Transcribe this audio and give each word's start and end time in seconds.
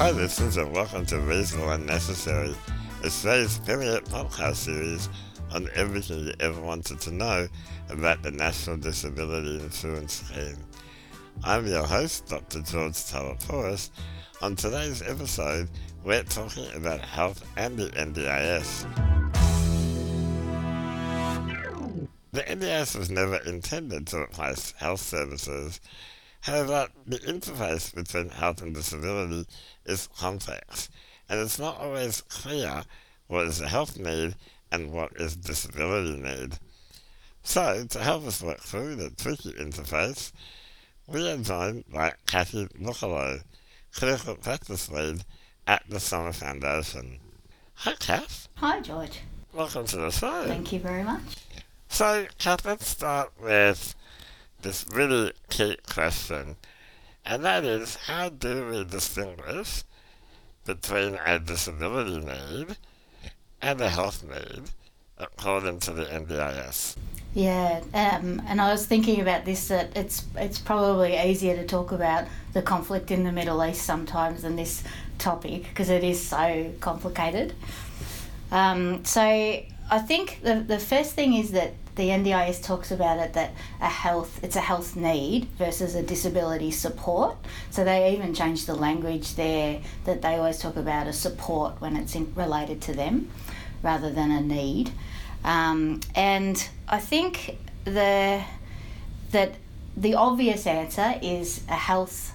Hi, 0.00 0.12
listeners, 0.12 0.56
and 0.56 0.72
welcome 0.72 1.04
to 1.04 1.18
Reasonable 1.18 1.72
and 1.72 1.84
Necessary, 1.84 2.54
Australia's 3.04 3.58
premier 3.58 4.00
podcast 4.00 4.56
series 4.56 5.10
on 5.52 5.68
everything 5.74 6.20
you 6.20 6.32
ever 6.40 6.58
wanted 6.58 7.02
to 7.02 7.10
know 7.10 7.46
about 7.90 8.22
the 8.22 8.30
National 8.30 8.78
Disability 8.78 9.62
Insurance 9.62 10.22
Scheme. 10.22 10.56
I'm 11.44 11.66
your 11.66 11.84
host, 11.84 12.24
Dr. 12.28 12.62
George 12.62 12.94
Taleporos. 12.94 13.90
On 14.40 14.56
today's 14.56 15.02
episode, 15.02 15.68
we're 16.02 16.22
talking 16.22 16.74
about 16.74 17.00
health 17.02 17.46
and 17.58 17.76
the 17.76 17.90
NDIS. 17.90 18.86
The 22.32 22.40
NDIS 22.40 22.96
was 22.96 23.10
never 23.10 23.36
intended 23.36 24.06
to 24.06 24.20
replace 24.22 24.72
health 24.78 25.00
services. 25.00 25.78
However, 26.42 26.88
the 27.06 27.18
interface 27.18 27.94
between 27.94 28.30
health 28.30 28.62
and 28.62 28.74
disability 28.74 29.46
is 29.84 30.08
complex, 30.16 30.88
and 31.28 31.40
it's 31.40 31.58
not 31.58 31.78
always 31.78 32.22
clear 32.22 32.84
what 33.26 33.46
is 33.46 33.60
a 33.60 33.68
health 33.68 33.98
need 33.98 34.34
and 34.72 34.92
what 34.92 35.12
is 35.16 35.36
disability 35.36 36.18
need. 36.18 36.58
So, 37.42 37.84
to 37.88 37.98
help 37.98 38.26
us 38.26 38.42
work 38.42 38.60
through 38.60 38.96
the 38.96 39.10
tricky 39.10 39.52
interface, 39.52 40.32
we 41.06 41.28
are 41.28 41.36
joined 41.36 41.84
by 41.92 42.12
Kathy 42.26 42.66
Buccolo, 42.80 43.42
Clinical 43.92 44.36
Practice 44.36 44.90
Lead 44.90 45.24
at 45.66 45.82
the 45.88 46.00
Summer 46.00 46.32
Foundation. 46.32 47.18
Hi, 47.74 47.94
Kath. 47.98 48.48
Hi, 48.56 48.80
George. 48.80 49.20
Welcome 49.52 49.86
to 49.86 49.96
the 49.96 50.10
show. 50.10 50.44
Thank 50.46 50.72
you 50.72 50.78
very 50.80 51.02
much. 51.02 51.22
So, 51.88 52.26
Kath, 52.38 52.64
let's 52.64 52.86
start 52.86 53.32
with 53.42 53.94
this 54.62 54.84
really 54.92 55.32
key 55.48 55.76
question, 55.88 56.56
and 57.24 57.44
that 57.44 57.64
is 57.64 57.96
how 57.96 58.28
do 58.28 58.66
we 58.70 58.84
distinguish 58.84 59.84
between 60.64 61.18
a 61.24 61.38
disability 61.38 62.24
need 62.24 62.76
and 63.62 63.80
a 63.80 63.88
health 63.88 64.24
need 64.24 64.70
according 65.18 65.78
to 65.80 65.92
the 65.92 66.04
NDIS? 66.04 66.96
Yeah, 67.32 67.80
um, 67.94 68.42
and 68.48 68.60
I 68.60 68.72
was 68.72 68.86
thinking 68.86 69.20
about 69.20 69.44
this 69.44 69.68
that 69.68 69.96
it's 69.96 70.24
it's 70.36 70.58
probably 70.58 71.16
easier 71.16 71.54
to 71.56 71.64
talk 71.64 71.92
about 71.92 72.26
the 72.54 72.62
conflict 72.62 73.12
in 73.12 73.22
the 73.22 73.30
Middle 73.30 73.64
East 73.64 73.82
sometimes 73.82 74.42
than 74.42 74.56
this 74.56 74.82
topic 75.18 75.62
because 75.68 75.90
it 75.90 76.02
is 76.02 76.20
so 76.20 76.72
complicated. 76.80 77.54
Um, 78.50 79.04
so 79.04 79.22
I 79.22 79.98
think 80.04 80.40
the 80.42 80.56
the 80.56 80.80
first 80.80 81.14
thing 81.14 81.34
is 81.34 81.52
that 81.52 81.74
the 81.96 82.08
NDIS 82.08 82.62
talks 82.62 82.90
about 82.90 83.18
it 83.18 83.32
that 83.34 83.52
a 83.80 83.88
health 83.88 84.40
it's 84.42 84.56
a 84.56 84.60
health 84.60 84.96
need 84.96 85.46
versus 85.58 85.94
a 85.94 86.02
disability 86.02 86.70
support. 86.70 87.36
So 87.70 87.84
they 87.84 88.12
even 88.14 88.34
changed 88.34 88.66
the 88.66 88.74
language 88.74 89.34
there 89.34 89.80
that 90.04 90.22
they 90.22 90.36
always 90.36 90.58
talk 90.58 90.76
about 90.76 91.06
a 91.06 91.12
support 91.12 91.80
when 91.80 91.96
it's 91.96 92.14
in, 92.14 92.32
related 92.34 92.80
to 92.82 92.92
them 92.92 93.30
rather 93.82 94.10
than 94.10 94.30
a 94.30 94.40
need. 94.40 94.92
Um, 95.44 96.00
and 96.14 96.68
I 96.88 96.98
think 96.98 97.58
the 97.84 98.42
that 99.30 99.54
the 99.96 100.14
obvious 100.14 100.66
answer 100.66 101.18
is 101.22 101.62
a 101.68 101.74
health 101.74 102.34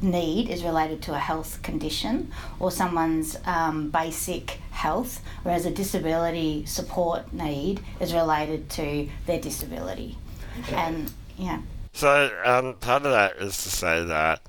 need 0.00 0.48
is 0.48 0.62
related 0.62 1.02
to 1.02 1.14
a 1.14 1.18
health 1.18 1.62
condition 1.62 2.32
or 2.60 2.70
someone's 2.70 3.36
um, 3.44 3.90
basic 3.90 4.60
health, 4.70 5.20
whereas 5.42 5.66
a 5.66 5.70
disability 5.70 6.64
support 6.66 7.32
need 7.32 7.80
is 8.00 8.14
related 8.14 8.70
to 8.70 9.08
their 9.26 9.40
disability. 9.40 10.16
Okay. 10.60 10.76
And 10.76 11.12
yeah. 11.36 11.60
So 11.92 12.30
um, 12.44 12.74
part 12.74 13.04
of 13.04 13.12
that 13.12 13.36
is 13.36 13.60
to 13.64 13.70
say 13.70 14.04
that 14.04 14.40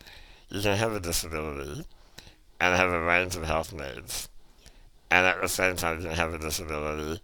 you 0.50 0.62
can 0.62 0.78
have 0.78 0.94
a 0.94 1.00
disability 1.00 1.86
and 2.60 2.76
have 2.76 2.92
a 2.92 3.02
range 3.02 3.36
of 3.36 3.44
health 3.44 3.74
needs, 3.74 4.30
and 5.10 5.26
at 5.26 5.42
the 5.42 5.48
same 5.48 5.76
time 5.76 6.00
you 6.00 6.08
can 6.08 6.16
have 6.16 6.34
a 6.34 6.40
disability 6.40 7.22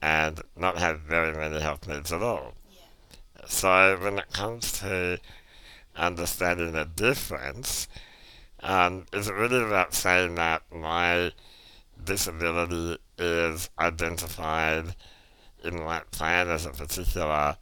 and 0.00 0.40
not 0.56 0.78
have 0.78 1.00
very 1.00 1.32
many 1.36 1.60
health 1.60 1.86
needs 1.86 2.12
at 2.12 2.22
all. 2.22 2.54
Yeah. 2.72 3.46
So 3.46 3.98
when 4.00 4.18
it 4.18 4.32
comes 4.32 4.80
to 4.80 5.18
understanding 5.96 6.72
the 6.72 6.84
difference, 6.84 7.88
um, 8.60 9.06
is 9.12 9.28
it 9.28 9.34
really 9.34 9.62
about 9.62 9.94
saying 9.94 10.34
that 10.36 10.62
my 10.72 11.32
disability 12.04 12.98
is 13.18 13.70
identified 13.78 14.94
in 15.64 15.76
that 15.76 16.10
plan 16.10 16.48
as 16.48 16.66
a 16.66 16.70
particular 16.70 17.56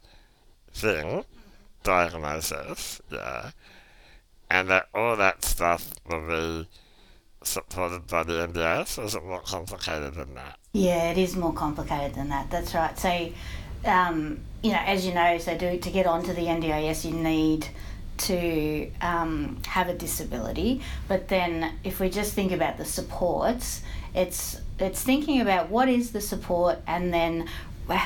thing, 0.73 1.23
diagnosis, 1.83 3.01
yeah, 3.11 3.51
and 4.49 4.69
that 4.69 4.87
all 4.93 5.15
that 5.15 5.43
stuff 5.43 5.93
will 6.09 6.27
be 6.27 6.67
supported 7.43 8.07
by 8.07 8.23
the 8.23 8.47
NDIS, 8.47 8.97
or 8.97 9.03
is 9.03 9.15
it 9.15 9.23
more 9.23 9.41
complicated 9.41 10.13
than 10.15 10.33
that? 10.35 10.57
Yeah, 10.73 11.11
it 11.11 11.17
is 11.17 11.35
more 11.35 11.53
complicated 11.53 12.15
than 12.15 12.29
that. 12.29 12.49
That's 12.49 12.73
right. 12.73 12.97
So, 12.97 13.31
um, 13.85 14.39
you 14.61 14.71
know, 14.71 14.79
as 14.79 15.05
you 15.05 15.13
know, 15.13 15.37
so 15.37 15.57
to, 15.57 15.77
to 15.77 15.91
get 15.91 16.05
onto 16.05 16.33
the 16.33 16.43
NDIS, 16.43 17.05
you 17.05 17.11
need 17.11 17.67
to 18.17 18.91
um, 19.01 19.57
have 19.67 19.89
a 19.89 19.93
disability. 19.93 20.81
But 21.07 21.27
then, 21.27 21.73
if 21.83 21.99
we 21.99 22.09
just 22.09 22.33
think 22.33 22.51
about 22.51 22.77
the 22.77 22.85
supports, 22.85 23.81
it's 24.13 24.61
it's 24.79 25.01
thinking 25.01 25.41
about 25.41 25.69
what 25.69 25.89
is 25.89 26.11
the 26.11 26.21
support, 26.21 26.79
and 26.87 27.13
then 27.13 27.47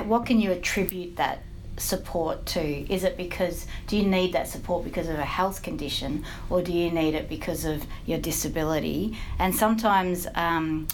what 0.06 0.26
can 0.26 0.40
you 0.40 0.52
attribute 0.52 1.18
that 1.18 1.42
support 1.78 2.46
to? 2.46 2.94
Is 2.94 3.04
it 3.04 3.18
because 3.18 3.68
do 3.88 3.98
you 3.98 4.04
need 4.04 4.34
that 4.34 4.48
support 4.48 4.84
because 4.84 5.10
of 5.10 5.20
a 5.20 5.26
health 5.26 5.62
condition, 5.62 6.24
or 6.50 6.62
do 6.62 6.72
you 6.72 6.92
need 6.92 7.16
it 7.16 7.28
because 7.28 7.66
of 7.66 7.86
your 8.06 8.20
disability? 8.20 9.18
And 9.40 9.56
sometimes. 9.56 10.28
Um, 10.36 10.88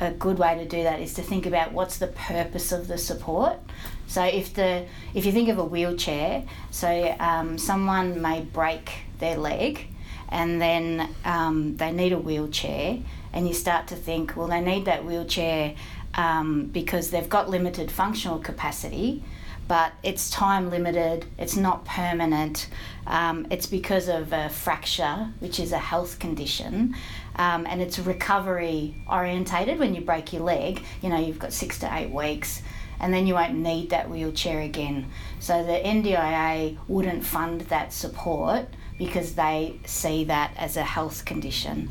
a 0.00 0.10
good 0.12 0.38
way 0.38 0.56
to 0.56 0.64
do 0.64 0.82
that 0.84 1.00
is 1.00 1.14
to 1.14 1.22
think 1.22 1.46
about 1.46 1.72
what's 1.72 1.98
the 1.98 2.06
purpose 2.08 2.72
of 2.72 2.88
the 2.88 2.98
support. 2.98 3.58
So 4.06 4.22
if 4.24 4.54
the 4.54 4.86
if 5.14 5.26
you 5.26 5.32
think 5.32 5.48
of 5.48 5.58
a 5.58 5.64
wheelchair, 5.64 6.44
so 6.70 7.16
um, 7.20 7.58
someone 7.58 8.22
may 8.22 8.40
break 8.40 8.90
their 9.18 9.36
leg, 9.36 9.86
and 10.28 10.60
then 10.60 11.08
um, 11.24 11.76
they 11.76 11.92
need 11.92 12.12
a 12.12 12.18
wheelchair, 12.18 12.98
and 13.32 13.48
you 13.48 13.54
start 13.54 13.88
to 13.88 13.96
think, 13.96 14.36
well, 14.36 14.48
they 14.48 14.60
need 14.60 14.84
that 14.86 15.04
wheelchair 15.04 15.74
um, 16.14 16.66
because 16.66 17.10
they've 17.10 17.28
got 17.28 17.50
limited 17.50 17.90
functional 17.90 18.38
capacity, 18.38 19.22
but 19.66 19.92
it's 20.02 20.30
time 20.30 20.70
limited, 20.70 21.26
it's 21.38 21.56
not 21.56 21.84
permanent, 21.84 22.68
um, 23.06 23.46
it's 23.50 23.66
because 23.66 24.08
of 24.08 24.32
a 24.32 24.48
fracture, 24.48 25.28
which 25.40 25.60
is 25.60 25.72
a 25.72 25.78
health 25.78 26.18
condition, 26.18 26.94
um, 27.38 27.66
and 27.66 27.80
it's 27.80 27.98
recovery 27.98 28.94
orientated. 29.08 29.78
When 29.78 29.94
you 29.94 30.00
break 30.00 30.32
your 30.32 30.42
leg, 30.42 30.82
you 31.02 31.08
know, 31.08 31.18
you've 31.18 31.38
got 31.38 31.52
six 31.52 31.78
to 31.80 31.94
eight 31.94 32.10
weeks 32.10 32.62
and 33.00 33.14
then 33.14 33.26
you 33.26 33.34
won't 33.34 33.54
need 33.54 33.90
that 33.90 34.10
wheelchair 34.10 34.60
again. 34.60 35.06
So 35.38 35.64
the 35.64 35.72
NDIA 35.72 36.76
wouldn't 36.88 37.24
fund 37.24 37.62
that 37.62 37.92
support 37.92 38.66
because 38.98 39.34
they 39.34 39.78
see 39.84 40.24
that 40.24 40.52
as 40.56 40.76
a 40.76 40.82
health 40.82 41.24
condition. 41.24 41.88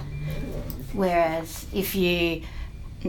Whereas 0.92 1.66
if 1.74 1.96
you 1.96 2.44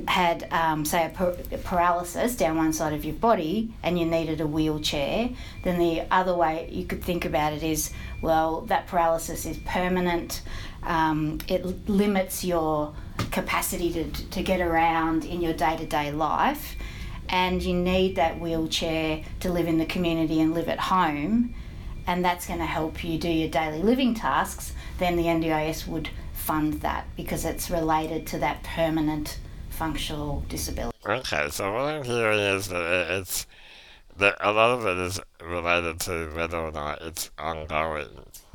had, 0.06 0.46
um, 0.52 0.84
say, 0.84 1.06
a, 1.06 1.08
par- 1.08 1.36
a, 1.50 1.58
paralysis 1.58 2.36
down 2.36 2.56
one 2.56 2.72
side 2.72 2.92
of 2.92 3.04
your 3.04 3.14
body 3.14 3.72
and 3.82 3.98
you 3.98 4.06
needed 4.06 4.40
a 4.40 4.46
wheelchair, 4.46 5.30
then 5.64 5.78
the 5.78 6.02
other 6.10 6.34
way 6.34 6.68
you 6.70 6.84
could 6.84 7.02
think 7.02 7.24
about 7.24 7.52
it 7.52 7.62
is 7.62 7.90
well, 8.20 8.62
that 8.62 8.86
paralysis 8.86 9.46
is 9.46 9.56
permanent, 9.58 10.42
um, 10.82 11.38
it 11.48 11.88
limits 11.88 12.44
your 12.44 12.94
capacity 13.30 13.92
to, 13.92 14.10
to 14.30 14.42
get 14.42 14.60
around 14.60 15.24
in 15.24 15.40
your 15.40 15.52
day 15.52 15.76
to 15.76 15.86
day 15.86 16.12
life 16.12 16.76
and 17.28 17.62
you 17.62 17.74
need 17.74 18.16
that 18.16 18.40
wheelchair 18.40 19.22
to 19.40 19.52
live 19.52 19.66
in 19.66 19.78
the 19.78 19.86
community 19.86 20.40
and 20.40 20.54
live 20.54 20.68
at 20.68 20.78
home, 20.78 21.54
and 22.06 22.24
that's 22.24 22.46
going 22.46 22.58
to 22.58 22.66
help 22.66 23.04
you 23.04 23.18
do 23.18 23.28
your 23.28 23.50
daily 23.50 23.82
living 23.82 24.14
tasks, 24.14 24.72
then 24.98 25.16
the 25.16 25.24
NDIS 25.24 25.86
would 25.86 26.08
fund 26.32 26.74
that 26.80 27.06
because 27.16 27.44
it's 27.44 27.70
related 27.70 28.26
to 28.26 28.38
that 28.38 28.62
permanent 28.62 29.38
functional 29.78 30.44
disability. 30.48 30.96
Okay, 31.06 31.48
so 31.50 31.72
what 31.72 31.82
I'm 31.82 32.02
hearing 32.02 32.40
is 32.40 32.68
that 32.68 33.10
it's 33.12 33.46
that 34.18 34.36
a 34.40 34.50
lot 34.52 34.70
of 34.70 34.84
it 34.84 34.98
is 34.98 35.20
related 35.40 36.00
to 36.00 36.28
whether 36.34 36.58
or 36.58 36.72
not 36.72 37.00
it's 37.00 37.30
ongoing. 37.38 38.08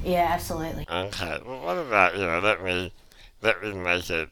Yeah, 0.04 0.28
absolutely. 0.30 0.86
Okay, 0.92 1.40
well, 1.46 1.64
what 1.64 1.78
about 1.78 2.18
you 2.18 2.26
know? 2.26 2.40
Let 2.40 2.62
me 2.64 2.92
let 3.42 3.64
me 3.64 3.74
make 3.74 4.10
it 4.10 4.30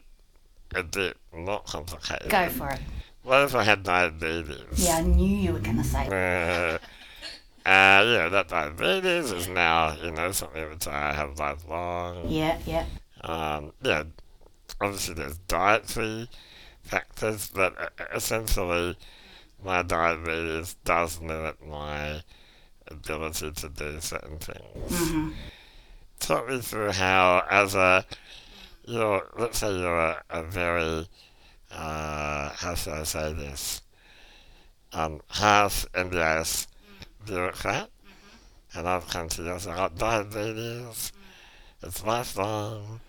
a 0.74 0.82
bit 0.82 1.16
more 1.34 1.60
complicated. 1.60 2.30
Go 2.30 2.48
for 2.50 2.68
it. 2.68 2.80
What 3.22 3.44
if 3.44 3.54
I 3.54 3.62
had 3.62 3.82
diabetes? 3.82 4.84
Yeah, 4.84 4.96
I 4.96 5.02
knew 5.02 5.36
you 5.36 5.52
were 5.52 5.60
going 5.60 5.78
to 5.78 5.84
say 5.84 6.08
that. 6.08 6.80
Uh, 7.64 7.68
uh, 7.68 8.02
yeah, 8.04 8.28
that 8.28 8.48
diabetes 8.48 9.30
is 9.30 9.48
now, 9.48 9.94
you 10.02 10.10
know, 10.10 10.32
something 10.32 10.68
which 10.68 10.88
I 10.88 11.12
have 11.12 11.38
lifelong. 11.38 12.28
Yeah, 12.28 12.58
yeah. 12.66 12.84
Um, 13.20 13.72
yeah, 13.82 14.02
obviously 14.80 15.14
there's 15.14 15.38
dietary 15.38 16.28
factors, 16.82 17.50
but 17.54 17.74
uh, 17.80 18.04
essentially 18.14 18.96
my 19.64 19.82
diabetes 19.82 20.74
does 20.84 21.20
limit 21.20 21.56
my 21.66 22.22
ability 22.88 23.52
to 23.52 23.68
do 23.68 24.00
certain 24.00 24.38
things. 24.38 24.92
Mm-hmm. 24.92 25.30
Talk 26.18 26.48
me 26.48 26.60
through 26.60 26.92
how, 26.92 27.44
as 27.50 27.74
a 27.74 28.04
you're, 28.84 29.28
let's 29.38 29.58
say 29.58 29.72
you're 29.76 29.98
a, 29.98 30.22
a 30.30 30.42
very, 30.42 31.06
uh, 31.70 32.50
how 32.50 32.74
should 32.74 32.94
I 32.94 33.02
say 33.04 33.32
this, 33.32 33.82
um, 34.92 35.20
harsh 35.28 35.84
NDIS 35.94 36.66
bureaucrat, 37.24 37.90
and 38.74 38.88
I've 38.88 39.08
come 39.08 39.28
to 39.30 39.42
you 39.42 39.50
and 39.50 39.60
said, 39.60 39.72
I've 39.72 39.76
got 39.76 39.98
diabetes, 39.98 41.12
it's 41.82 42.04
lifelong, 42.04 43.00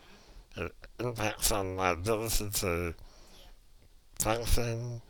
it 0.55 0.71
impacts 0.99 1.51
on 1.51 1.75
my 1.75 1.89
ability 1.89 2.49
to 2.51 2.93
function. 4.23 5.01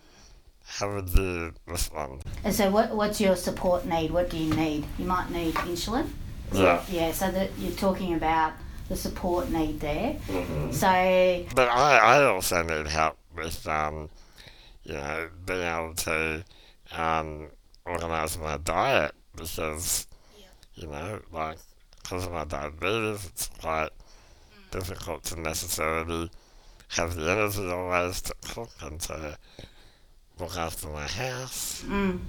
How 0.65 0.93
would 0.95 1.09
you 1.09 1.53
respond? 1.67 2.23
And 2.43 2.53
so, 2.53 2.71
what, 2.71 2.95
what's 2.95 3.21
your 3.21 3.35
support 3.35 3.85
need? 3.85 4.11
What 4.11 4.29
do 4.29 4.37
you 4.37 4.53
need? 4.55 4.85
You 4.97 5.05
might 5.05 5.29
need 5.29 5.53
insulin. 5.55 6.07
Yeah. 6.51 6.83
Yeah, 6.89 7.11
so 7.11 7.29
that 7.31 7.49
you're 7.59 7.71
talking 7.73 8.13
about 8.15 8.53
the 8.89 8.95
support 8.95 9.49
need 9.49 9.79
there. 9.79 10.15
Mm-hmm. 10.27 10.71
So, 10.71 11.55
But 11.55 11.69
I, 11.69 11.97
I 11.97 12.23
also 12.25 12.63
need 12.63 12.87
help 12.87 13.17
with, 13.35 13.67
um, 13.67 14.09
you 14.83 14.93
know, 14.93 15.29
being 15.45 15.61
able 15.61 15.93
to 15.93 16.43
um, 16.95 17.49
organise 17.85 18.37
my 18.37 18.57
diet 18.57 19.13
because, 19.35 20.07
you 20.75 20.87
know, 20.87 21.19
like, 21.31 21.57
because 22.01 22.25
of 22.25 22.31
my 22.31 22.45
diabetes, 22.45 23.25
it's 23.25 23.49
quite 23.61 23.89
difficult 24.71 25.23
to 25.25 25.39
necessarily 25.39 26.29
have 26.89 27.15
the 27.15 27.29
energy 27.29 27.69
always 27.69 28.21
to 28.21 28.35
cook 28.53 28.69
and 28.81 28.99
to 29.01 29.37
look 30.39 30.55
after 30.57 30.87
my 30.87 31.07
house. 31.07 31.83
mm. 31.87 32.19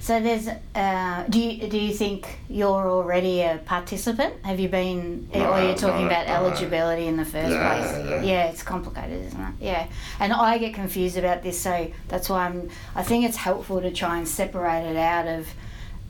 so 0.00 0.20
there's. 0.20 0.48
Uh, 0.74 1.24
do 1.28 1.38
you 1.40 1.68
do 1.68 1.78
you 1.78 1.92
think 1.92 2.20
you're 2.48 2.88
already 2.88 3.42
a 3.42 3.60
participant? 3.64 4.34
Have 4.44 4.58
you 4.60 4.68
been, 4.68 5.28
No, 5.34 5.52
or 5.52 5.60
you're 5.62 5.74
talking 5.76 6.06
about 6.06 6.26
no. 6.26 6.34
eligibility 6.34 7.06
in 7.06 7.16
the 7.16 7.24
first 7.24 7.52
Yeah, 7.52 7.68
place? 7.68 8.24
yeah. 8.26 8.50
it's 8.50 8.62
complicated, 8.62 9.20
isn't 9.26 9.40
it? 9.40 9.54
Yeah, 9.60 9.86
and 10.20 10.32
I 10.32 10.58
get 10.58 10.74
confused 10.74 11.16
about 11.18 11.42
this, 11.42 11.58
so 11.60 11.90
that's 12.08 12.28
why 12.30 12.46
I'm. 12.46 12.70
I 12.94 13.02
think 13.02 13.24
it's 13.28 13.36
helpful 13.36 13.80
to 13.80 13.90
try 13.92 14.18
and 14.18 14.26
separate 14.26 14.84
it 14.92 14.96
out 14.96 15.26
of. 15.26 15.48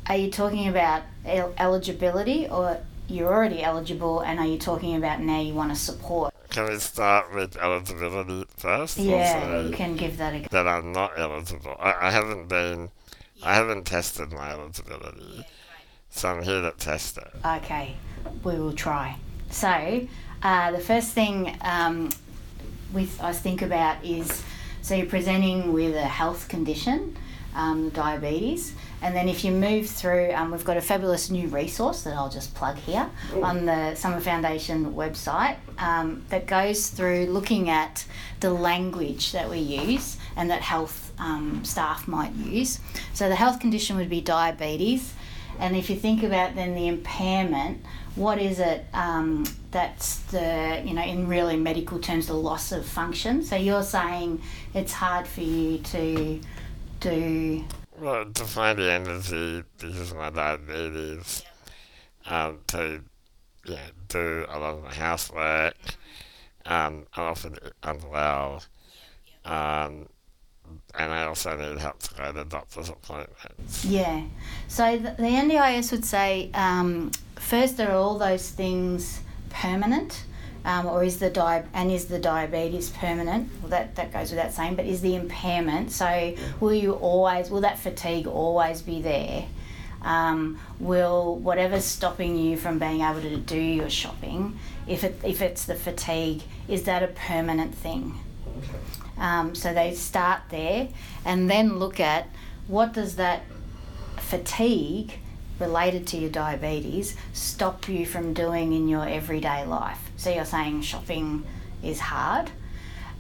Are 0.07 0.17
you 0.17 0.31
talking 0.31 0.69
about 0.69 1.03
el- 1.27 1.55
eligibility, 1.59 2.49
or 2.49 2.79
you're 3.09 3.33
already 3.33 3.63
eligible, 3.63 4.21
and 4.21 4.39
are 4.39 4.47
you 4.47 4.59
talking 4.59 4.95
about 4.97 5.21
now 5.21 5.41
you 5.41 5.53
want 5.55 5.71
to 5.71 5.77
support? 5.77 6.33
Can 6.51 6.71
we 6.71 6.79
start 6.79 7.35
with 7.35 7.57
eligibility 7.57 8.45
first? 8.57 8.99
Yeah, 8.99 9.61
you 9.61 9.73
can 9.73 9.97
give 9.97 10.17
that 10.17 10.35
a 10.35 10.41
go. 10.41 10.47
that 10.51 10.67
I'm 10.67 10.93
not 10.93 11.13
eligible. 11.17 11.77
I, 11.79 12.09
I 12.09 12.11
haven't 12.11 12.49
been, 12.49 12.91
I 13.43 13.55
haven't 13.55 13.85
tested 13.85 14.33
my 14.33 14.53
eligibility, 14.53 15.45
so 16.11 16.29
I'm 16.29 16.43
here 16.43 16.63
to 16.63 16.73
test 16.73 17.19
it. 17.19 17.29
Okay, 17.45 17.97
we 18.43 18.59
will 18.59 18.73
try. 18.73 19.17
So, 19.51 20.07
uh, 20.43 20.71
the 20.73 20.81
first 20.81 21.13
thing 21.13 21.57
um, 21.61 22.11
with 22.93 23.21
I 23.23 23.33
think 23.33 23.63
about 23.63 24.05
is 24.05 24.43
so 24.81 24.95
you're 24.95 25.07
presenting 25.07 25.73
with 25.73 25.95
a 25.95 26.03
health 26.03 26.49
condition, 26.49 27.17
um, 27.55 27.91
diabetes, 27.91 28.75
and 29.03 29.15
then 29.15 29.29
if 29.29 29.45
you 29.45 29.53
move 29.53 29.89
through, 29.89 30.33
um, 30.33 30.51
we've 30.51 30.65
got 30.65 30.77
a 30.77 30.81
fabulous 30.81 31.31
new 31.31 31.49
resource 31.49 32.03
that 32.03 32.15
I'll 32.15 32.31
just 32.31 32.55
plug 32.55 32.77
here 32.77 33.09
on 33.43 33.65
the 33.65 33.95
Summer 33.95 34.21
Foundation 34.21 34.95
website 34.95 35.57
um, 35.79 36.25
that 36.31 36.47
goes 36.47 36.89
through 36.89 37.27
looking 37.27 37.71
at 37.71 38.05
the 38.41 38.51
language 38.51 39.33
that 39.33 39.49
we 39.49 39.59
use 39.59 40.17
and 40.37 40.51
that 40.51 40.63
health 40.63 41.13
um, 41.19 41.65
staff 41.65 42.09
might 42.09 42.33
use. 42.33 42.81
So 43.15 43.29
the 43.29 43.37
health 43.37 43.61
condition 43.61 43.97
would 43.97 44.11
be 44.11 44.21
diabetes. 44.21 45.15
And 45.61 45.77
if 45.77 45.91
you 45.91 45.97
think 45.97 46.23
about 46.23 46.55
then 46.55 46.75
the 46.75 46.87
impairment, 46.87 47.85
what 48.15 48.39
is 48.39 48.59
it 48.59 48.85
um, 48.95 49.45
that's 49.71 50.19
the, 50.33 50.83
you 50.85 50.95
know, 50.95 51.03
in 51.03 51.29
really 51.29 51.57
medical 51.57 51.99
terms, 52.01 52.27
the 52.27 52.35
loss 52.35 52.73
of 52.73 52.85
function? 52.85 53.45
So 53.45 53.57
you're 53.57 53.83
saying 53.83 54.43
it's 54.75 54.93
hard 54.93 55.27
for 55.27 55.41
you 55.41 55.79
to 55.79 56.41
do, 57.01 57.65
Well, 58.01 58.27
to 58.27 58.45
find 58.45 58.79
the 58.79 58.93
energy 58.93 59.65
because 59.79 60.15
my 60.15 60.31
diabetes, 60.31 61.43
um, 62.27 62.61
to 62.69 63.03
yeah, 63.65 63.79
do 64.09 64.47
a 64.49 64.59
lot 64.59 64.75
of 64.77 64.85
my 64.85 64.95
housework, 64.95 65.75
um, 66.65 67.07
I'm 67.17 67.25
often 67.25 67.57
unwell, 67.83 68.63
um, 69.45 70.09
and 70.97 71.13
I 71.13 71.25
also 71.25 71.57
need 71.57 71.79
help 71.79 71.99
to 72.01 72.15
go 72.15 72.33
to 72.33 72.45
doctor's 72.45 72.89
appointments. 72.89 73.85
yeah. 73.85 74.23
So 74.69 74.97
the, 74.97 75.11
the 75.11 75.23
NDIS 75.23 75.91
would 75.91 76.05
say 76.05 76.51
um, 76.55 77.11
first, 77.37 77.81
are 77.81 77.93
all 77.93 78.17
those 78.17 78.49
things 78.51 79.21
permanent? 79.51 80.25
Um, 80.69 80.85
or 80.85 81.03
is 81.03 81.19
the 81.19 81.31
di- 81.31 81.65
and 81.73 81.91
is 81.91 82.05
the 82.07 82.19
diabetes 82.19 82.91
permanent? 82.91 83.51
Well, 83.63 83.71
that 83.71 83.97
that 83.97 84.13
goes 84.13 84.31
without 84.31 84.53
saying. 84.53 84.75
But 84.75 84.85
is 84.85 85.01
the 85.01 85.15
impairment? 85.15 85.91
So 85.91 86.35
will 86.61 86.75
you 86.75 86.93
always? 86.93 87.51
Will 87.51 87.63
that 87.63 87.79
fatigue 87.79 88.27
always 88.27 88.83
be 88.83 89.01
there? 89.01 89.47
Um, 90.03 90.61
will 90.79 91.37
whatever's 91.37 91.87
stopping 91.87 92.37
you 92.37 92.59
from 92.59 92.79
being 92.79 93.01
able 93.01 93.23
to 93.23 93.39
do 93.39 93.59
your 93.59 93.89
shopping, 93.89 94.59
if 94.87 95.05
it 95.05 95.19
if 95.25 95.41
it's 95.41 95.65
the 95.65 95.75
fatigue, 95.75 96.43
is 96.69 96.83
that 96.83 97.03
a 97.03 97.09
permanent 97.09 97.75
thing? 97.75 98.15
Um, 99.17 99.55
so 99.55 99.73
they 99.73 99.95
start 99.95 100.43
there 100.51 100.89
and 101.25 101.51
then 101.51 101.79
look 101.79 101.99
at 101.99 102.29
what 102.67 102.93
does 102.93 103.17
that 103.17 103.43
fatigue 104.19 105.19
related 105.59 106.07
to 106.09 106.19
your 106.19 106.31
diabetes 106.31 107.17
stop 107.33 107.89
you 107.89 108.05
from 108.05 108.35
doing 108.35 108.75
in 108.75 108.87
your 108.87 109.09
everyday 109.09 109.65
life. 109.65 110.08
So 110.19 110.31
you're 110.31 110.45
saying 110.45 110.83
shopping 110.83 111.45
is 111.83 112.01
hard. 112.01 112.51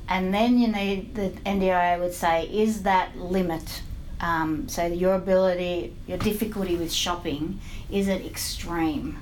And 0.08 0.34
then 0.34 0.58
you 0.58 0.68
need 0.68 1.14
the 1.14 1.30
NDIA 1.46 1.98
would 2.00 2.12
say, 2.12 2.46
is 2.46 2.82
that 2.82 3.16
limit? 3.16 3.82
Um, 4.20 4.68
so 4.68 4.84
your 4.84 5.14
ability, 5.14 5.94
your 6.06 6.18
difficulty 6.18 6.76
with 6.76 6.92
shopping, 6.92 7.60
is 7.90 8.08
it 8.08 8.26
extreme? 8.26 9.18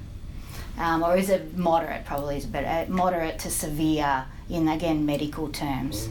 Um, 0.78 1.02
or 1.02 1.16
is 1.16 1.28
it 1.28 1.56
moderate? 1.56 2.04
Probably 2.06 2.38
is 2.38 2.46
better. 2.46 2.90
Moderate 2.90 3.38
to 3.40 3.50
severe 3.50 4.24
in 4.48 4.68
again 4.68 5.04
medical 5.04 5.48
terms. 5.48 6.08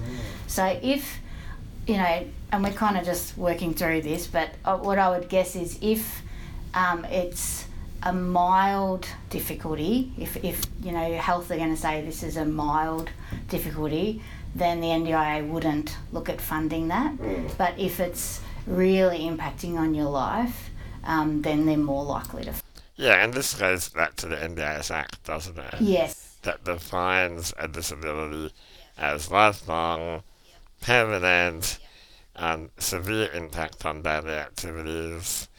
So 0.48 0.80
if 0.82 1.20
you 1.88 1.98
know, 1.98 2.26
and 2.52 2.64
we're 2.64 2.74
kind 2.74 2.98
of 2.98 3.06
just 3.06 3.38
working 3.38 3.74
through 3.74 4.02
this, 4.02 4.28
but 4.28 4.50
uh, 4.66 4.78
what 4.78 4.98
I 4.98 5.10
would 5.10 5.30
guess 5.30 5.56
is 5.56 5.78
if 5.82 6.24
um, 6.74 7.06
it's 7.06 7.66
a 8.06 8.14
mild 8.14 9.08
difficulty, 9.30 10.12
if, 10.18 10.38
if 10.44 10.66
you 10.84 10.92
know 10.92 11.18
health 11.18 11.50
are 11.52 11.58
going 11.58 11.74
to 11.74 11.82
say 11.82 12.02
this 12.02 12.22
is 12.22 12.38
a 12.38 12.46
mild 12.46 13.10
difficulty, 13.50 14.22
then 14.54 14.80
the 14.80 14.88
NDIA 14.88 15.48
wouldn't 15.48 15.98
look 16.12 16.30
at 16.30 16.40
funding 16.40 16.88
that. 16.90 17.14
But 17.58 17.78
if 17.80 18.00
it's 18.00 18.42
really 18.68 19.20
impacting 19.20 19.76
on 19.78 19.96
your 19.96 20.10
life, 20.10 20.70
um, 21.04 21.42
then 21.42 21.66
they're 21.66 21.78
more 21.78 22.04
likely 22.04 22.46
to. 22.46 22.54
Yeah, 22.96 23.24
and 23.24 23.34
this 23.34 23.56
goes 23.56 23.90
back 23.90 24.16
to 24.18 24.28
the 24.28 24.38
NDIS 24.38 24.92
Act, 24.92 25.24
doesn't 25.26 25.58
it? 25.58 25.82
Yes. 25.82 26.38
That 26.44 26.64
defines 26.64 27.54
a 27.58 27.68
disability 27.68 28.54
as 28.98 29.30
lifelong, 29.32 30.24
permanent, 30.82 31.80
and 32.36 32.70
severe 32.78 33.32
impact 33.34 33.86
on 33.86 34.02
daily 34.02 34.34
activities. 34.34 35.50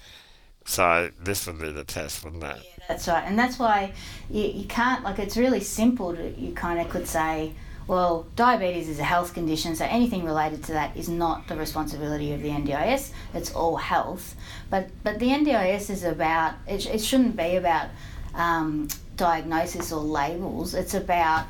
So 0.67 1.11
this 1.23 1.47
would 1.47 1.61
be 1.61 1.71
the 1.71 1.85
test, 1.85 2.25
wouldn't 2.25 2.43
it? 2.43 2.59
That's 2.89 3.09
right, 3.09 3.25
and 3.25 3.39
that's 3.39 3.59
why 3.59 3.93
you, 4.29 4.45
you 4.45 4.65
can't 4.67 5.03
like 5.05 5.19
it's 5.19 5.37
really 5.37 5.61
simple. 5.61 6.15
To, 6.15 6.41
you 6.41 6.53
kind 6.53 6.81
of 6.81 6.89
could 6.89 7.07
say, 7.07 7.53
well, 7.87 8.27
diabetes 8.35 8.89
is 8.89 8.99
a 8.99 9.05
health 9.05 9.33
condition, 9.33 9.77
so 9.77 9.85
anything 9.87 10.25
related 10.25 10.65
to 10.65 10.73
that 10.73 10.97
is 10.97 11.09
not 11.09 11.47
the 11.49 11.57
responsibility 11.57 12.33
of 12.33 12.43
the 12.43 12.51
NDIS. 12.51 13.11
It's 13.33 13.53
all 13.55 13.77
health, 13.77 14.35
but 14.69 14.89
but 15.05 15.19
the 15.21 15.29
NDIS 15.29 15.89
is 15.89 16.05
about 16.05 16.55
it. 16.67 16.85
It 16.87 17.01
shouldn't 17.01 17.37
be 17.37 17.57
about 17.57 17.89
um, 18.35 18.89
diagnosis 19.17 19.93
or 19.93 20.01
labels. 20.01 20.75
It's 20.75 20.95
about 20.95 21.47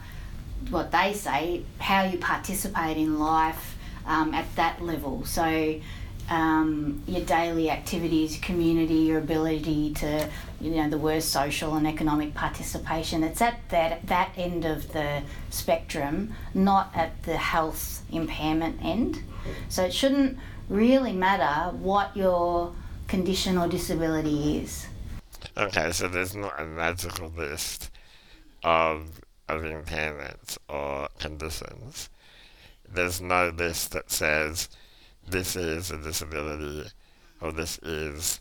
what 0.70 0.90
they 0.90 1.12
say, 1.12 1.62
how 1.78 2.04
you 2.04 2.18
participate 2.18 2.96
in 2.96 3.18
life 3.18 3.76
um, 4.06 4.34
at 4.34 4.54
that 4.56 4.82
level. 4.82 5.24
So, 5.24 5.80
um, 6.28 7.02
your 7.06 7.24
daily 7.24 7.70
activities, 7.70 8.38
community, 8.38 8.94
your 8.94 9.18
ability 9.18 9.94
to, 9.94 10.28
you 10.60 10.70
know, 10.72 10.88
the 10.90 10.98
worst 10.98 11.30
social 11.30 11.74
and 11.74 11.86
economic 11.86 12.34
participation. 12.34 13.22
It's 13.22 13.40
at 13.40 13.68
that 13.68 14.06
that 14.06 14.32
end 14.36 14.64
of 14.64 14.92
the 14.92 15.22
spectrum, 15.50 16.34
not 16.54 16.90
at 16.94 17.22
the 17.22 17.36
health 17.36 18.02
impairment 18.10 18.80
end. 18.82 19.22
So 19.68 19.84
it 19.84 19.94
shouldn't 19.94 20.38
really 20.68 21.12
matter 21.12 21.76
what 21.76 22.16
your 22.16 22.74
condition 23.06 23.56
or 23.56 23.68
disability 23.68 24.58
is. 24.58 24.86
Okay, 25.56 25.92
so 25.92 26.08
there's 26.08 26.34
not 26.34 26.60
a 26.60 26.64
magical 26.64 27.28
list 27.28 27.90
of, 28.64 29.20
of 29.48 29.62
impairments 29.62 30.58
or 30.68 31.08
conditions. 31.18 32.10
There's 32.88 33.20
no 33.20 33.50
list 33.56 33.92
that 33.92 34.10
says 34.10 34.68
this 35.28 35.56
is 35.56 35.90
a 35.90 35.98
disability 35.98 36.88
or 37.40 37.52
this 37.52 37.78
is 37.78 38.40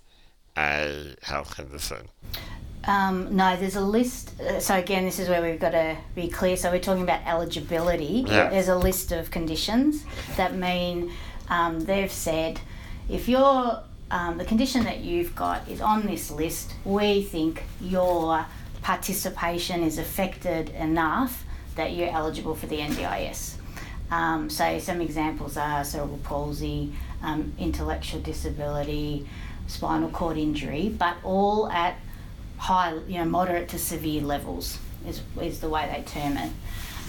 a 0.58 1.16
health 1.22 1.56
condition. 1.56 2.08
Um, 2.86 3.36
no, 3.36 3.56
there's 3.58 3.76
a 3.76 3.82
list. 3.82 4.40
uh, 4.40 4.60
So 4.60 4.76
again, 4.76 5.06
this 5.06 5.20
is 5.20 5.28
where 5.28 5.42
we've 5.42 5.60
got 5.60 5.72
to 5.72 5.98
be 6.14 6.28
clear. 6.28 6.56
So 6.56 6.72
we're 6.72 6.80
talking 6.80 7.04
about 7.04 7.26
eligibility. 7.26 8.24
Yeah. 8.28 8.50
There's 8.50 8.68
a 8.68 8.78
list 8.78 9.12
of 9.12 9.32
conditions 9.32 10.06
that 10.38 10.56
mean 10.56 11.12
um, 11.50 11.80
they've 11.82 12.12
said 12.12 12.60
if 13.10 13.28
you're 13.28 13.82
um, 14.12 14.38
the 14.38 14.46
condition 14.46 14.84
that 14.84 15.00
you've 15.00 15.36
got 15.36 15.68
is 15.68 15.82
on 15.82 16.06
this 16.06 16.30
list, 16.30 16.74
we 16.86 17.24
think 17.24 17.64
your 17.82 18.46
participation 18.84 19.82
is 19.82 19.98
affected 19.98 20.70
enough 20.70 21.44
that 21.76 21.94
you're 21.94 22.10
eligible 22.10 22.54
for 22.56 22.68
the 22.68 22.78
NDIS. 22.78 23.55
Um, 24.12 24.50
so 24.50 24.80
some 24.80 25.02
examples 25.02 25.58
are 25.58 25.84
cerebral 25.84 26.20
palsy, 26.24 26.94
um, 27.24 27.54
intellectual 27.58 28.22
disability, 28.22 29.28
spinal 29.68 30.10
cord 30.10 30.38
injury, 30.38 30.94
but 30.96 31.18
all 31.24 31.70
at 31.70 31.98
high, 32.58 32.94
you 33.08 33.18
know, 33.18 33.26
moderate 33.26 33.68
to 33.70 33.80
severe 33.80 34.22
levels 34.22 34.78
is, 35.08 35.22
is 35.42 35.60
the 35.60 35.70
way 35.70 35.92
they 35.92 36.04
term 36.04 36.38
it. 36.38 36.52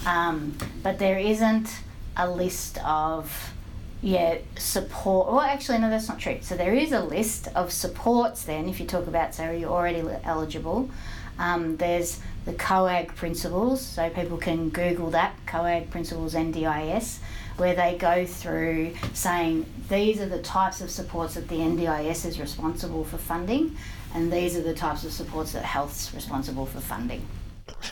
Um, 0.05 0.57
but 0.83 0.99
there 0.99 1.17
isn't 1.17 1.69
a 2.15 2.29
list 2.29 2.79
of, 2.83 3.53
yeah, 4.01 4.37
support. 4.57 5.31
Well, 5.31 5.41
actually, 5.41 5.77
no, 5.79 5.89
that's 5.89 6.09
not 6.09 6.19
true. 6.19 6.39
So 6.41 6.55
there 6.57 6.73
is 6.73 6.91
a 6.91 7.01
list 7.01 7.47
of 7.55 7.71
supports 7.71 8.43
then, 8.43 8.67
if 8.67 8.79
you 8.79 8.85
talk 8.85 9.07
about, 9.07 9.35
say, 9.35 9.59
you're 9.59 9.71
already 9.71 10.03
eligible. 10.23 10.89
Um, 11.37 11.77
there's 11.77 12.19
the 12.47 12.53
COAG 12.53 13.13
principles, 13.13 13.81
so 13.81 14.09
people 14.09 14.37
can 14.37 14.69
Google 14.69 15.09
that, 15.09 15.35
COAG 15.45 15.89
principles 15.89 16.33
NDIS, 16.33 17.19
where 17.57 17.75
they 17.75 17.97
go 17.97 18.25
through 18.25 18.93
saying 19.13 19.65
these 19.89 20.21
are 20.21 20.29
the 20.29 20.41
types 20.41 20.79
of 20.79 20.89
supports 20.89 21.33
that 21.33 21.49
the 21.49 21.57
NDIS 21.57 22.25
is 22.25 22.39
responsible 22.39 23.03
for 23.03 23.17
funding, 23.17 23.75
and 24.13 24.31
these 24.31 24.55
are 24.55 24.61
the 24.61 24.73
types 24.73 25.03
of 25.03 25.11
supports 25.11 25.51
that 25.51 25.65
health's 25.65 26.13
responsible 26.13 26.65
for 26.65 26.79
funding. 26.79 27.27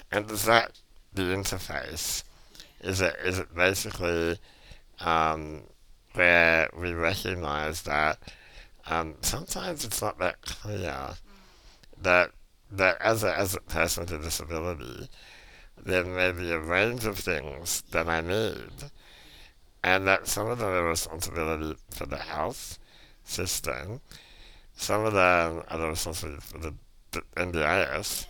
And 0.10 0.32
is 0.32 0.46
that 0.46 0.80
the 1.14 1.24
interface? 1.24 2.24
Is 2.80 3.02
it 3.02 3.14
is 3.26 3.40
it 3.40 3.54
basically 3.54 4.38
um, 5.02 5.64
where 6.14 6.70
we 6.80 6.94
recognise 6.94 7.82
that 7.82 8.20
um, 8.88 9.16
sometimes 9.20 9.84
it's 9.84 10.02
not 10.02 10.18
that 10.20 10.42
clear 10.44 11.10
that 12.02 12.32
that 12.72 13.02
as 13.02 13.24
a 13.24 13.38
as 13.38 13.56
a 13.56 13.62
person 13.62 14.04
with 14.04 14.14
a 14.14 14.20
disability, 14.20 15.10
there 15.84 16.04
may 16.04 16.32
be 16.32 16.52
a 16.52 16.60
range 16.60 17.06
of 17.06 17.18
things 17.18 17.84
that 17.92 18.08
I 18.08 18.22
need, 18.22 18.90
and 19.84 20.08
that 20.08 20.28
some 20.28 20.48
of 20.48 20.60
them 20.60 20.70
are 20.70 20.90
responsibility 20.90 21.78
for 21.92 22.06
the 22.06 22.18
health 22.18 22.80
system, 23.24 24.02
some 24.76 25.06
of 25.06 25.14
them 25.14 25.64
are 25.70 25.78
the 25.78 25.88
responsibility 25.88 26.42
for 26.42 26.58
the, 26.60 26.74
the 27.12 27.22
NDIS, 27.38 28.26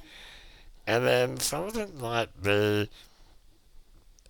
and 0.88 1.06
then 1.06 1.40
some 1.40 1.64
of 1.64 1.74
them 1.74 1.92
might 2.00 2.42
be 2.42 2.90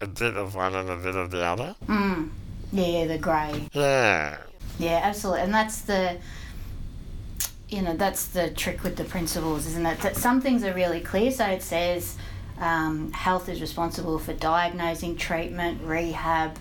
a 0.02 0.08
bit 0.08 0.36
of 0.36 0.56
one 0.56 0.76
and 0.76 0.90
a 0.90 0.98
bit 0.98 1.16
of 1.16 1.32
the 1.32 1.44
other. 1.44 1.76
Mm. 1.88 2.30
Yeah, 2.72 3.06
the 3.06 3.18
grey. 3.18 3.68
Yeah. 3.74 4.38
Yeah, 4.78 5.00
absolutely. 5.04 5.44
And 5.44 5.54
that's 5.54 5.82
the 5.82 6.18
you 7.76 7.82
know, 7.82 7.94
that's 7.94 8.28
the 8.28 8.50
trick 8.52 8.86
with 8.86 8.96
the 8.96 9.04
principles, 9.04 9.68
isn't 9.68 9.86
it? 9.86 10.00
That 10.00 10.16
some 10.16 10.40
things 10.40 10.64
are 10.64 10.74
really 10.74 11.02
clear. 11.02 11.30
So 11.30 11.46
it 11.46 11.62
says 11.62 12.16
um, 12.58 13.12
health 13.12 13.50
is 13.50 13.60
responsible 13.60 14.18
for 14.18 14.32
diagnosing, 14.32 15.18
treatment, 15.18 15.82
rehab, 15.84 16.58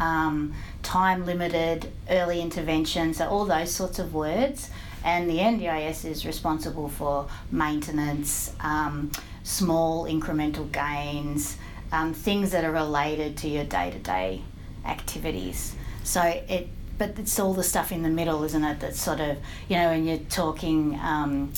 um, 0.00 0.52
time 0.82 1.24
limited, 1.24 1.92
early 2.10 2.40
intervention, 2.40 3.14
so 3.14 3.28
all 3.28 3.44
those 3.44 3.70
sorts 3.70 4.00
of 4.00 4.14
words. 4.14 4.70
And 5.04 5.30
the 5.30 5.36
NDIS 5.36 6.04
is 6.04 6.26
responsible 6.26 6.88
for 6.88 7.28
maintenance, 7.52 8.52
um, 8.58 9.12
small 9.44 10.06
incremental 10.06 10.70
gains, 10.72 11.56
um, 11.92 12.12
things 12.12 12.50
that 12.50 12.64
are 12.64 12.72
related 12.72 13.36
to 13.38 13.48
your 13.48 13.64
day 13.64 13.92
to 13.92 13.98
day 13.98 14.42
activities. 14.84 15.76
So 16.02 16.22
it, 16.22 16.68
but 16.98 17.18
it's 17.18 17.38
all 17.38 17.54
the 17.54 17.62
stuff 17.62 17.92
in 17.92 18.02
the 18.02 18.08
middle, 18.10 18.42
isn't 18.44 18.64
it? 18.64 18.80
That's 18.80 19.00
sort 19.00 19.20
of, 19.20 19.38
you 19.68 19.76
know, 19.76 19.88
when 19.90 20.06
you're 20.06 20.18
talking 20.18 20.98
um, 21.00 21.52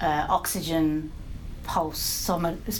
uh, 0.00 0.26
oxygen 0.28 1.12
pulse, 1.64 2.28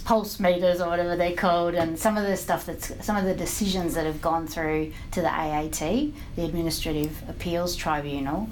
pulse 0.04 0.40
meters 0.40 0.80
or 0.80 0.88
whatever 0.88 1.14
they're 1.16 1.34
called, 1.36 1.74
and 1.74 1.98
some 1.98 2.16
of 2.16 2.24
the 2.26 2.36
stuff 2.36 2.66
that's 2.66 3.04
some 3.04 3.16
of 3.16 3.24
the 3.24 3.34
decisions 3.34 3.94
that 3.94 4.06
have 4.06 4.20
gone 4.20 4.46
through 4.46 4.92
to 5.12 5.20
the 5.20 5.28
AAT, 5.30 5.78
the 6.36 6.44
Administrative 6.44 7.22
Appeals 7.28 7.76
Tribunal, 7.76 8.48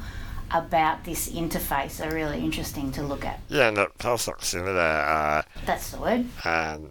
about 0.52 1.04
this 1.04 1.28
interface 1.30 2.04
are 2.04 2.14
really 2.14 2.38
interesting 2.40 2.92
to 2.92 3.02
look 3.02 3.24
at. 3.24 3.40
Yeah, 3.48 3.68
and 3.68 3.76
the 3.76 3.86
pulse 3.98 4.26
oximeter 4.26 5.38
uh, 5.38 5.42
That's 5.64 5.90
the 5.90 5.98
word. 5.98 6.26
um, 6.44 6.90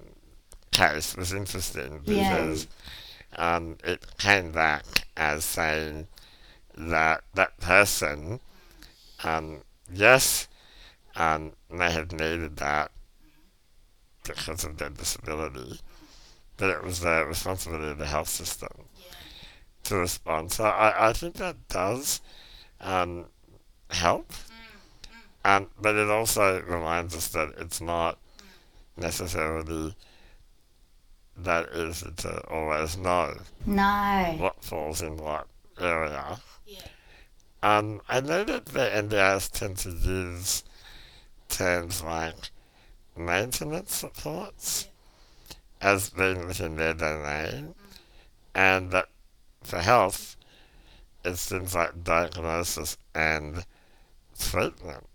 case 0.72 1.16
was 1.16 1.34
interesting 1.34 2.02
Yeah. 2.06 2.36
because 2.38 2.68
um, 3.38 3.78
it 3.84 4.06
came 4.18 4.52
back 4.52 4.86
as 5.18 5.44
saying 5.46 6.08
that 6.80 7.24
that 7.36 7.58
person, 7.60 8.40
um, 9.24 9.60
yes, 9.94 10.48
um, 11.16 11.52
may 11.70 11.92
have 11.92 12.12
needed 12.12 12.58
that 12.58 12.92
because 14.24 14.64
of 14.64 14.78
their 14.78 14.90
disability, 14.90 15.80
but 16.58 16.70
it 16.70 16.84
was 16.84 17.02
the 17.02 17.26
responsibility 17.26 17.92
of 17.92 17.98
the 17.98 18.06
health 18.06 18.30
system 18.30 18.70
to 19.84 19.96
respond. 19.98 20.52
So 20.52 20.64
I, 20.66 21.10
I 21.10 21.14
think 21.14 21.36
that 21.36 21.68
does 21.68 22.22
um, 22.80 23.26
help. 23.90 24.32
Um, 25.46 25.68
but 25.82 25.96
it 25.96 26.10
also 26.10 26.62
reminds 26.62 27.16
us 27.16 27.30
that 27.30 27.54
it's 27.58 27.80
not 27.82 28.18
necessarily 28.98 29.96
that 31.38 31.70
easy 31.74 32.12
to 32.18 32.42
always 32.50 32.98
know 32.98 33.34
No. 33.66 34.36
what 34.38 34.62
falls 34.64 35.02
in 35.02 35.16
what 35.18 35.48
area. 35.80 36.40
Um, 37.62 38.02
I 38.08 38.22
know 38.22 38.44
that 38.46 38.68
the 38.68 38.80
NDIS 38.80 39.52
tend 39.52 39.78
to 39.80 39.90
use 39.90 40.64
terms 41.50 42.02
like 42.04 42.52
maintenance 43.18 43.94
supports 43.94 44.88
as 45.82 46.10
being 46.10 46.48
within 46.48 46.76
their 46.76 46.94
domain, 46.94 47.76
and 48.56 48.92
that 48.92 49.08
for 49.64 49.80
health, 49.80 50.38
it's 51.26 51.50
things 51.50 51.76
like 51.76 52.04
diagnosis 52.04 52.98
and 53.14 53.66
treatment. 54.40 55.06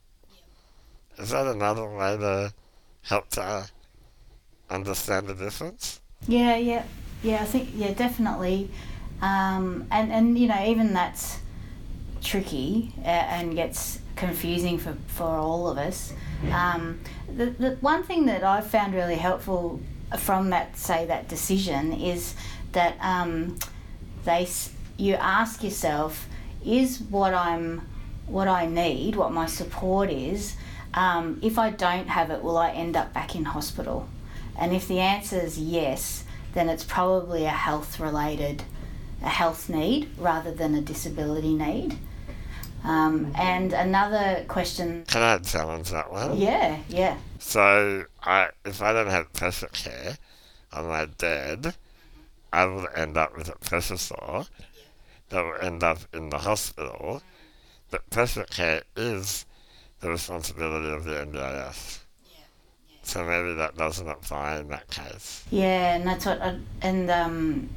Is 1.19 1.31
that 1.31 1.47
another 1.47 1.89
way 1.89 2.17
to 2.19 2.53
help 3.03 3.31
to 3.31 3.69
understand 4.69 5.29
the 5.29 5.35
difference? 5.35 6.01
Yeah, 6.27 6.57
yeah, 6.57 6.85
yeah. 7.23 7.43
I 7.43 7.45
think 7.45 7.71
yeah, 7.75 7.93
definitely. 7.93 8.71
Um, 9.23 9.87
and 9.91 10.13
and 10.13 10.39
you 10.39 10.49
know 10.49 10.65
even 10.67 10.93
that's 10.93 11.39
tricky 12.25 12.93
uh, 12.99 13.09
and 13.09 13.55
gets 13.55 14.01
confusing 14.17 14.79
for, 14.79 14.97
for 15.07 15.29
all 15.29 15.69
of 15.69 15.79
us. 15.79 16.13
Um, 16.51 17.01
the, 17.29 17.47
the 17.47 17.71
one 17.81 18.03
thing 18.03 18.27
that 18.27 18.43
I've 18.43 18.67
found 18.67 18.95
really 18.95 19.17
helpful 19.17 19.81
from 20.19 20.51
that 20.51 20.77
say 20.77 21.07
that 21.07 21.29
decision 21.29 21.93
is 21.93 22.35
that 22.73 22.97
um, 23.01 23.59
they 24.25 24.49
you 24.97 25.15
ask 25.15 25.63
yourself 25.63 26.29
is 26.65 27.01
what 27.01 27.35
I'm 27.35 27.87
what 28.27 28.49
I 28.49 28.67
need 28.67 29.17
what 29.17 29.33
my 29.33 29.47
support 29.47 30.11
is 30.11 30.57
um, 30.95 31.41
if 31.43 31.59
I 31.59 31.71
don't 31.71 32.09
have 32.09 32.31
it 32.31 32.43
will 32.43 32.57
I 32.57 32.71
end 32.71 32.97
up 32.97 33.13
back 33.13 33.35
in 33.35 33.45
hospital 33.45 34.09
and 34.59 34.73
if 34.73 34.87
the 34.87 35.01
answer 35.01 35.41
is 35.41 35.59
yes 35.59 36.25
then 36.53 36.69
it's 36.69 36.85
probably 36.85 37.45
a 37.45 37.51
health 37.51 37.99
related 37.99 38.63
a 39.23 39.29
health 39.29 39.69
need 39.69 40.09
rather 40.19 40.53
than 40.53 40.75
a 40.75 40.81
disability 40.81 41.55
need 41.55 41.99
um, 42.85 43.33
and 43.37 43.73
another 43.73 44.45
question 44.49 45.05
Can 45.09 45.23
I 45.23 45.39
challenge 45.39 45.91
that 45.91 46.13
one? 46.13 46.37
yeah 46.37 46.79
yeah 46.89 47.17
So, 47.39 48.05
I 48.23 48.51
if 48.65 48.81
I 48.83 48.93
don't 48.93 49.09
have 49.09 49.33
pressure 49.33 49.69
care 49.73 50.19
on 50.73 50.87
my 50.87 51.07
bed, 51.07 51.75
I 52.53 52.65
will 52.67 52.87
end 52.95 53.17
up 53.17 53.37
with 53.37 53.49
a 53.49 53.57
pressure 53.59 53.97
sore 53.97 54.47
that 55.31 55.43
will 55.45 55.57
end 55.61 55.83
up 55.83 55.99
in 56.13 56.31
the 56.31 56.39
hospital. 56.39 57.23
But 57.91 58.09
pressure 58.11 58.45
care 58.45 58.83
is 58.97 59.47
the 60.01 60.11
responsibility 60.11 60.91
of 60.91 61.05
the 61.05 61.13
NDIS. 61.13 62.01
So 63.03 63.23
maybe 63.23 63.55
that 63.55 63.77
doesn't 63.77 64.09
apply 64.09 64.59
in 64.61 64.69
that 64.69 64.89
case. 64.89 65.45
Yeah, 65.51 65.95
and 65.95 66.07
that's 66.07 66.25
what, 66.25 66.41
I, 66.41 66.59
and 66.81 67.11
um, 67.11 67.69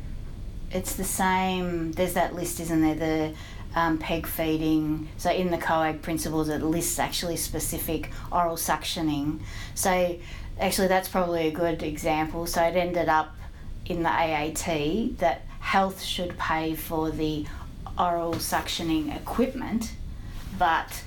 it's 0.72 0.96
the 0.96 1.04
same. 1.04 1.92
There's 1.92 2.14
that 2.14 2.34
list, 2.34 2.60
isn't 2.62 2.82
there? 2.82 2.96
The 2.96 3.34
um, 3.77 4.00
peg 4.00 4.25
feeding. 4.25 5.07
So 5.17 5.29
in 5.31 5.51
the 5.51 5.57
COAG 5.57 6.01
principles, 6.01 6.50
it 6.50 6.63
lists 6.63 6.98
actually 6.98 7.36
specific 7.36 8.10
oral 8.31 8.55
suctioning. 8.55 9.41
So 9.75 10.17
actually, 10.60 10.88
that's 10.88 11.07
probably 11.07 11.48
a 11.48 11.51
good 11.51 11.84
example. 11.84 12.48
So 12.48 12.63
it 12.63 12.75
ended 12.75 13.07
up 13.07 13.36
in 13.86 14.01
the 14.01 14.10
AAT 14.10 15.19
that 15.19 15.46
health 15.60 16.01
should 16.01 16.36
pay 16.39 16.74
for 16.74 17.12
the 17.12 17.46
oral 18.00 18.34
suctioning 18.34 19.15
equipment, 19.15 19.91
but 20.57 21.03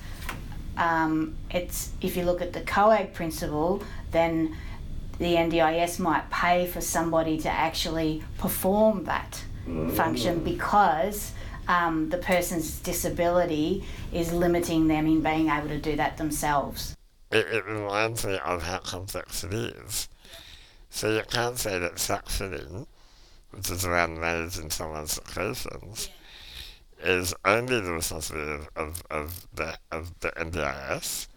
um, 0.77 1.35
it's 1.49 1.91
if 1.99 2.15
you 2.15 2.23
look 2.23 2.41
at 2.41 2.53
the 2.53 2.61
COAG 2.61 3.13
principle, 3.13 3.83
then 4.11 4.55
the 5.19 5.35
NDIS 5.35 5.99
might 5.99 6.29
pay 6.29 6.67
for 6.67 6.79
somebody 6.79 7.37
to 7.39 7.49
actually 7.49 8.23
perform 8.37 9.03
that 9.03 9.43
function 9.93 10.43
because 10.43 11.33
um, 11.71 12.09
the 12.09 12.17
person's 12.17 12.79
disability 12.79 13.85
is 14.11 14.33
limiting 14.33 14.87
them 14.87 15.07
in 15.07 15.21
being 15.21 15.49
able 15.49 15.69
to 15.69 15.79
do 15.79 15.95
that 15.95 16.17
themselves. 16.17 16.97
It, 17.31 17.47
it 17.47 17.65
reminds 17.65 18.25
me 18.25 18.37
of 18.43 18.63
how 18.63 18.79
complex 18.79 19.45
it 19.45 19.53
is. 19.53 20.09
So 20.89 21.15
you 21.15 21.23
can't 21.29 21.57
say 21.57 21.79
that 21.79 21.95
suctioning, 21.95 22.87
which 23.51 23.71
is 23.71 23.85
around 23.85 24.19
managing 24.19 24.69
someone's 24.69 25.13
secretions, 25.13 26.09
is 27.01 27.33
only 27.45 27.79
the 27.79 27.93
responsibility 27.93 28.67
of, 28.75 29.01
of, 29.09 29.47
the, 29.55 29.77
of 29.91 30.19
the 30.19 30.31
NDIS 30.31 31.27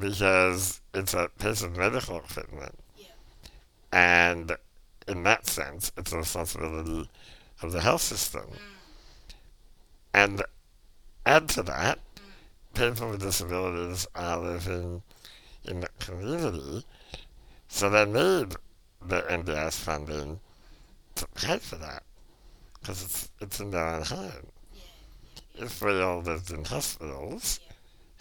because 0.00 0.80
it's 0.94 1.14
a 1.14 1.30
piece 1.38 1.62
of 1.62 1.76
medical 1.76 2.18
equipment. 2.18 2.76
And 3.92 4.56
in 5.06 5.22
that 5.22 5.46
sense, 5.46 5.92
it's 5.96 6.12
a 6.12 6.18
responsibility 6.18 7.08
of 7.62 7.70
the 7.70 7.80
health 7.80 8.02
system. 8.02 8.44
And 10.14 10.42
add 11.26 11.48
to 11.50 11.62
that, 11.64 11.98
people 12.74 13.10
with 13.10 13.20
disabilities 13.20 14.06
are 14.14 14.38
living 14.38 15.02
in 15.64 15.80
the 15.80 15.88
community, 15.98 16.84
so 17.68 17.90
they 17.90 18.04
need 18.04 18.54
the 19.06 19.22
NDIS 19.22 19.78
funding 19.78 20.40
to 21.16 21.26
pay 21.28 21.58
for 21.58 21.76
that, 21.76 22.02
because 22.80 23.02
it's, 23.02 23.30
it's 23.40 23.60
in 23.60 23.70
their 23.70 23.86
own 23.86 24.02
home. 24.02 24.46
If 25.56 25.82
we 25.82 26.00
all 26.00 26.20
lived 26.20 26.50
in 26.50 26.64
hospitals, 26.64 27.60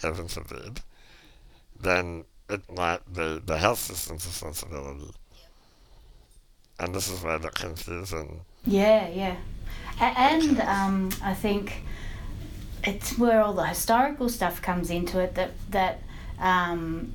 heaven 0.01 0.27
forbid, 0.27 0.81
then 1.79 2.25
it 2.49 2.61
might 2.75 3.13
be 3.13 3.39
the 3.45 3.57
health 3.57 3.79
system's 3.79 4.25
responsibility. 4.25 5.11
And 6.79 6.93
this 6.93 7.09
is 7.09 7.23
where 7.23 7.39
the 7.39 7.49
confusion 7.49 8.41
Yeah, 8.65 9.07
yeah. 9.09 9.35
And 9.99 10.61
um, 10.61 11.09
I 11.23 11.33
think 11.33 11.83
it's 12.83 13.17
where 13.17 13.41
all 13.41 13.53
the 13.53 13.65
historical 13.65 14.29
stuff 14.29 14.61
comes 14.61 14.89
into 14.89 15.19
it 15.19 15.35
that 15.35 15.51
that 15.71 16.01
um, 16.39 17.13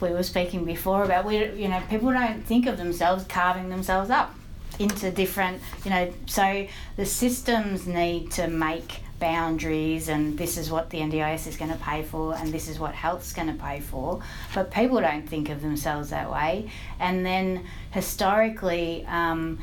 we 0.00 0.10
were 0.10 0.22
speaking 0.22 0.64
before 0.64 1.04
about. 1.04 1.24
We 1.24 1.52
you 1.52 1.68
know 1.68 1.82
people 1.88 2.12
don't 2.12 2.44
think 2.44 2.66
of 2.66 2.76
themselves 2.76 3.24
carving 3.24 3.68
themselves 3.68 4.10
up 4.10 4.34
into 4.78 5.10
different 5.10 5.60
you 5.84 5.90
know 5.90 6.12
so 6.26 6.66
the 6.96 7.04
systems 7.04 7.86
need 7.86 8.30
to 8.32 8.48
make 8.48 9.00
boundaries 9.20 10.08
and 10.08 10.36
this 10.36 10.56
is 10.56 10.70
what 10.70 10.90
the 10.90 10.98
NDIS 10.98 11.46
is 11.46 11.56
going 11.56 11.70
to 11.70 11.76
pay 11.76 12.02
for 12.02 12.34
and 12.34 12.52
this 12.52 12.68
is 12.68 12.78
what 12.78 12.92
health's 12.92 13.32
going 13.32 13.46
to 13.46 13.62
pay 13.62 13.78
for 13.78 14.20
but 14.54 14.72
people 14.72 15.00
don't 15.00 15.28
think 15.28 15.48
of 15.48 15.62
themselves 15.62 16.10
that 16.10 16.30
way 16.30 16.68
and 16.98 17.24
then 17.24 17.64
historically 17.92 19.04
um, 19.06 19.60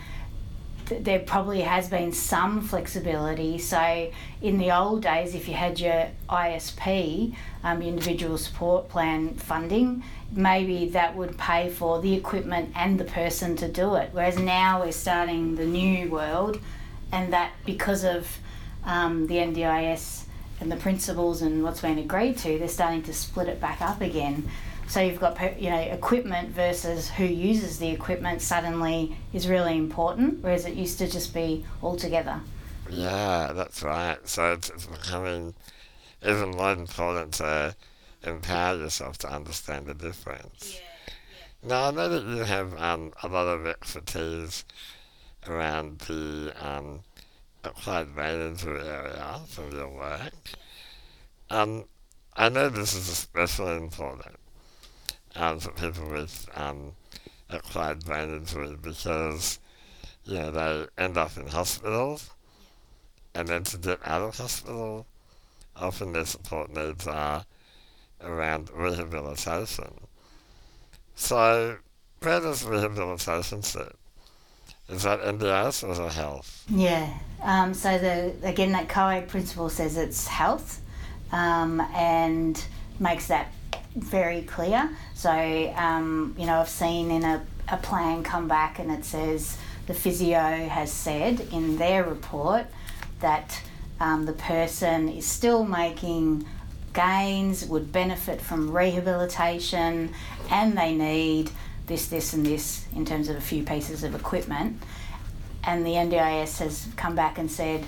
there 0.89 1.19
probably 1.19 1.61
has 1.61 1.89
been 1.89 2.11
some 2.11 2.61
flexibility. 2.61 3.57
So, 3.57 4.11
in 4.41 4.57
the 4.57 4.71
old 4.71 5.03
days, 5.03 5.35
if 5.35 5.47
you 5.47 5.53
had 5.53 5.79
your 5.79 6.09
ISP, 6.29 7.35
um, 7.63 7.81
individual 7.81 8.37
support 8.37 8.89
plan 8.89 9.33
funding, 9.35 10.03
maybe 10.31 10.89
that 10.89 11.15
would 11.15 11.37
pay 11.37 11.69
for 11.69 12.01
the 12.01 12.13
equipment 12.13 12.71
and 12.75 12.99
the 12.99 13.05
person 13.05 13.55
to 13.57 13.67
do 13.67 13.95
it. 13.95 14.09
Whereas 14.11 14.37
now 14.37 14.81
we're 14.81 14.91
starting 14.91 15.55
the 15.55 15.65
new 15.65 16.09
world, 16.09 16.59
and 17.11 17.33
that 17.33 17.51
because 17.65 18.03
of 18.03 18.39
um, 18.85 19.27
the 19.27 19.35
NDIS 19.35 20.23
and 20.59 20.71
the 20.71 20.75
principles 20.75 21.41
and 21.41 21.63
what's 21.63 21.81
been 21.81 21.97
agreed 21.97 22.37
to, 22.39 22.59
they're 22.59 22.67
starting 22.67 23.03
to 23.03 23.13
split 23.13 23.47
it 23.47 23.61
back 23.61 23.81
up 23.81 24.01
again. 24.01 24.49
So 24.89 25.01
you've 25.01 25.19
got 25.19 25.61
you 25.61 25.69
know 25.69 25.77
equipment 25.77 26.49
versus 26.49 27.09
who 27.09 27.23
uses 27.23 27.77
the 27.77 27.89
equipment 27.89 28.41
suddenly 28.41 29.15
is 29.33 29.47
really 29.47 29.77
important, 29.77 30.41
whereas 30.41 30.65
it 30.65 30.73
used 30.73 30.97
to 30.97 31.07
just 31.07 31.31
be 31.31 31.63
all 31.83 31.95
together. 31.95 32.41
Yeah, 32.89 33.53
that's 33.53 33.83
right. 33.83 34.17
So 34.27 34.53
it's, 34.53 34.71
it's 34.71 34.87
becoming 34.87 35.53
even 36.25 36.51
more 36.51 36.71
important 36.71 37.35
to 37.35 37.75
empower 38.23 38.77
yourself 38.77 39.19
to 39.19 39.31
understand 39.31 39.85
the 39.85 39.93
difference. 39.93 40.79
Yeah. 40.79 41.13
Now, 41.69 41.87
I 41.89 41.91
know 41.91 42.09
that 42.09 42.23
you 42.23 42.43
have 42.43 42.75
um, 42.81 43.13
a 43.21 43.27
lot 43.27 43.45
of 43.45 43.67
expertise 43.67 44.65
around 45.47 45.99
the 45.99 46.51
um, 46.59 47.01
acquired 47.63 48.15
brain 48.15 48.57
area 48.65 49.39
from 49.47 49.71
your 49.71 49.89
work. 49.89 50.33
Um, 51.51 51.85
I 52.35 52.49
know 52.49 52.69
this 52.69 52.95
is 52.95 53.07
especially 53.07 53.77
important 53.77 54.35
um, 55.39 55.59
for 55.59 55.71
people 55.71 56.09
with 56.11 56.47
um, 56.55 56.91
acquired 57.49 58.05
brain 58.05 58.29
injury 58.35 58.75
because 58.81 59.59
you 60.25 60.35
know 60.35 60.51
they 60.51 61.03
end 61.03 61.17
up 61.17 61.35
in 61.37 61.47
hospitals 61.47 62.29
and 63.33 63.47
then 63.47 63.63
to 63.63 63.77
get 63.77 63.99
out 64.05 64.21
of 64.21 64.37
hospital, 64.37 65.05
often 65.75 66.13
their 66.13 66.25
support 66.25 66.73
needs 66.73 67.07
are 67.07 67.45
around 68.21 68.69
rehabilitation. 68.73 69.93
So, 71.15 71.77
where 72.21 72.39
does 72.41 72.65
rehabilitation 72.65 73.63
sit? 73.63 73.95
Is 74.89 75.03
that 75.03 75.21
NDIS 75.21 75.87
or 75.87 76.05
it 76.05 76.13
health? 76.13 76.65
Yeah. 76.67 77.13
Um, 77.41 77.73
so 77.73 77.97
the 77.97 78.33
again 78.43 78.71
that 78.73 78.89
COAG 78.89 79.27
principle 79.27 79.69
says 79.69 79.95
it's 79.95 80.27
health, 80.27 80.81
um, 81.31 81.79
and 81.93 82.61
makes 82.99 83.27
that 83.27 83.53
very 83.99 84.41
clear. 84.43 84.89
So 85.13 85.31
um, 85.75 86.35
you 86.37 86.45
know 86.45 86.59
I've 86.59 86.69
seen 86.69 87.11
in 87.11 87.23
a, 87.23 87.45
a 87.67 87.77
plan 87.77 88.23
come 88.23 88.47
back 88.47 88.79
and 88.79 88.91
it 88.91 89.05
says 89.05 89.57
the 89.87 89.93
physio 89.93 90.67
has 90.67 90.91
said 90.91 91.41
in 91.51 91.77
their 91.77 92.03
report 92.03 92.67
that 93.21 93.61
um, 93.99 94.25
the 94.25 94.33
person 94.33 95.09
is 95.09 95.25
still 95.25 95.65
making 95.65 96.45
gains, 96.93 97.65
would 97.65 97.91
benefit 97.91 98.41
from 98.41 98.71
rehabilitation, 98.75 100.13
and 100.49 100.77
they 100.77 100.93
need 100.95 101.51
this, 101.87 102.07
this, 102.07 102.33
and 102.33 102.45
this 102.45 102.85
in 102.95 103.05
terms 103.05 103.29
of 103.29 103.35
a 103.35 103.41
few 103.41 103.63
pieces 103.63 104.03
of 104.03 104.15
equipment. 104.15 104.81
And 105.63 105.85
the 105.85 105.91
NDIS 105.91 106.59
has 106.59 106.87
come 106.95 107.15
back 107.15 107.37
and 107.37 107.51
said, 107.51 107.85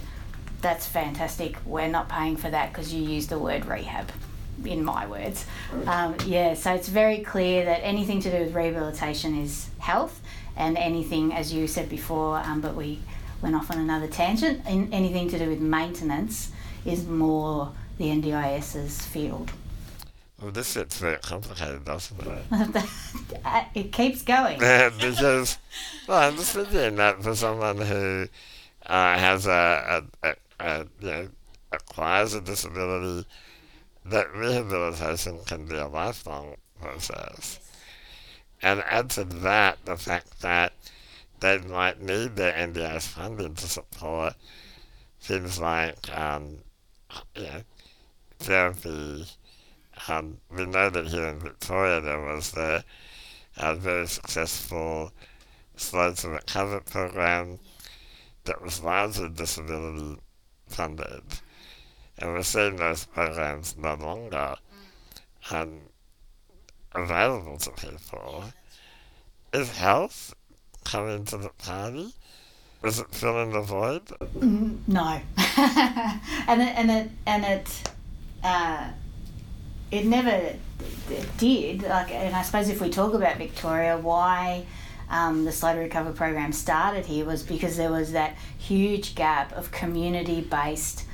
that's 0.61 0.85
fantastic, 0.85 1.57
we're 1.65 1.87
not 1.87 2.09
paying 2.09 2.37
for 2.37 2.49
that 2.49 2.71
because 2.71 2.93
you 2.93 3.01
use 3.01 3.27
the 3.27 3.39
word 3.39 3.65
rehab, 3.65 4.11
in 4.65 4.83
my 4.83 5.07
words. 5.07 5.45
Um, 5.85 6.15
yeah, 6.25 6.53
so 6.53 6.73
it's 6.73 6.89
very 6.89 7.19
clear 7.19 7.65
that 7.65 7.81
anything 7.83 8.21
to 8.21 8.31
do 8.31 8.45
with 8.45 8.53
rehabilitation 8.53 9.37
is 9.37 9.69
health, 9.79 10.21
and 10.55 10.77
anything, 10.77 11.33
as 11.33 11.53
you 11.53 11.67
said 11.67 11.89
before, 11.89 12.37
um, 12.37 12.61
but 12.61 12.75
we 12.75 12.99
went 13.41 13.55
off 13.55 13.71
on 13.71 13.79
another 13.79 14.07
tangent, 14.07 14.65
in, 14.67 14.93
anything 14.93 15.29
to 15.29 15.39
do 15.39 15.49
with 15.49 15.59
maintenance 15.59 16.51
is 16.85 17.07
more 17.07 17.71
the 17.97 18.05
NDIS's 18.05 19.05
field. 19.05 19.51
Well, 20.41 20.51
this 20.51 20.73
gets 20.73 20.97
very 20.97 21.17
complicated, 21.17 21.85
doesn't 21.85 22.19
it? 22.19 22.85
it 23.75 23.91
keeps 23.91 24.23
going. 24.23 24.57
because, 24.99 25.57
well, 26.07 26.29
I'm 26.29 26.35
just 26.35 26.53
thinking 26.53 26.95
that 26.95 27.21
for 27.21 27.35
someone 27.35 27.77
who 27.77 28.27
uh, 28.87 29.17
has 29.17 29.45
a, 29.45 30.03
a, 30.23 30.27
a, 30.27 30.35
a, 30.59 30.87
you 30.99 31.07
know, 31.07 31.27
acquires 31.71 32.33
a 32.33 32.41
disability, 32.41 33.27
that 34.05 34.33
rehabilitation 34.33 35.39
can 35.45 35.65
be 35.65 35.75
a 35.75 35.87
lifelong 35.87 36.55
process. 36.79 37.59
And 38.61 38.83
add 38.87 39.09
to 39.11 39.23
that 39.23 39.85
the 39.85 39.97
fact 39.97 40.41
that 40.41 40.73
they 41.39 41.57
might 41.57 42.01
need 42.01 42.35
their 42.35 42.53
NDIS 42.53 43.07
funding 43.07 43.55
to 43.55 43.67
support 43.67 44.35
things 45.19 45.59
like, 45.59 46.15
um, 46.17 46.57
you 47.35 47.43
know, 47.43 47.61
therapy. 48.39 49.25
Um, 50.07 50.37
we 50.49 50.65
know 50.65 50.89
that 50.89 51.07
here 51.07 51.27
in 51.27 51.39
Victoria 51.39 52.01
there 52.01 52.21
was 52.21 52.51
the 52.51 52.83
uh, 53.57 53.75
very 53.75 54.07
successful 54.07 55.11
Slow 55.75 56.13
to 56.13 56.29
Recover 56.29 56.79
program 56.81 57.59
that 58.45 58.61
was 58.61 58.83
largely 58.83 59.29
disability 59.29 60.19
funded. 60.67 61.23
And 62.21 62.33
we're 62.33 62.43
seeing 62.43 62.75
those 62.75 63.05
programs 63.05 63.75
no 63.77 63.95
longer 63.95 64.55
um, 65.49 65.79
available 66.93 67.57
to 67.57 67.71
people. 67.71 68.45
Is 69.53 69.75
health 69.75 70.33
coming 70.85 71.25
to 71.25 71.37
the 71.37 71.49
party? 71.49 72.13
Is 72.83 72.99
it 72.99 73.13
filling 73.13 73.51
the 73.51 73.61
void? 73.61 74.05
Mm, 74.05 74.79
no, 74.87 75.19
and 75.57 76.61
it, 76.61 76.75
and 76.75 76.91
it 76.91 77.09
and 77.27 77.45
it 77.45 77.91
uh, 78.43 78.89
it 79.91 80.05
never 80.05 80.53
d- 81.07 81.17
did. 81.37 81.83
Like, 81.83 82.11
and 82.11 82.35
I 82.35 82.41
suppose 82.41 82.69
if 82.69 82.81
we 82.81 82.89
talk 82.89 83.13
about 83.13 83.37
Victoria, 83.37 83.97
why 83.97 84.65
um, 85.11 85.45
the 85.45 85.51
Slow 85.51 85.73
to 85.73 85.79
Recover 85.79 86.11
program 86.11 86.53
started 86.53 87.05
here 87.05 87.25
was 87.25 87.43
because 87.43 87.77
there 87.77 87.91
was 87.91 88.13
that 88.13 88.35
huge 88.57 89.13
gap 89.13 89.51
of 89.53 89.71
community 89.71 90.41
based, 90.41 91.05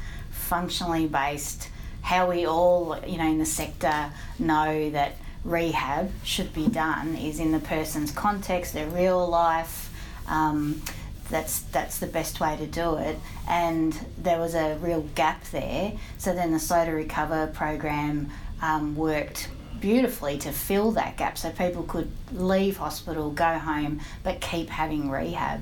functionally 0.47 1.07
based 1.07 1.69
how 2.01 2.29
we 2.29 2.47
all, 2.47 2.97
you 3.05 3.17
know, 3.17 3.27
in 3.27 3.37
the 3.37 3.45
sector 3.45 4.11
know 4.39 4.89
that 4.91 5.17
rehab 5.43 6.09
should 6.23 6.53
be 6.53 6.67
done 6.67 7.15
is 7.15 7.39
in 7.39 7.51
the 7.51 7.59
person's 7.59 8.11
context, 8.11 8.73
their 8.73 8.87
real 8.87 9.27
life. 9.27 9.93
Um, 10.27 10.81
that's 11.29 11.59
that's 11.59 11.99
the 11.99 12.07
best 12.07 12.39
way 12.39 12.55
to 12.55 12.65
do 12.65 12.95
it. 12.95 13.17
And 13.49 13.93
there 14.17 14.39
was 14.39 14.55
a 14.55 14.77
real 14.81 15.01
gap 15.15 15.43
there. 15.51 15.93
So 16.17 16.33
then 16.33 16.53
the 16.53 16.59
Slow 16.59 16.85
to 16.85 16.91
Recover 16.91 17.47
program 17.47 18.29
um, 18.61 18.95
worked 18.95 19.49
beautifully 19.81 20.37
to 20.39 20.51
fill 20.51 20.91
that 20.91 21.17
gap, 21.17 21.37
so 21.37 21.51
people 21.51 21.83
could 21.83 22.09
leave 22.31 22.77
hospital, 22.77 23.31
go 23.31 23.59
home, 23.59 23.99
but 24.23 24.41
keep 24.41 24.69
having 24.69 25.09
rehab. 25.09 25.61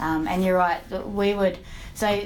Um, 0.00 0.26
and 0.26 0.44
you're 0.44 0.56
right, 0.56 0.80
we 1.06 1.34
would. 1.34 1.58
So 1.94 2.24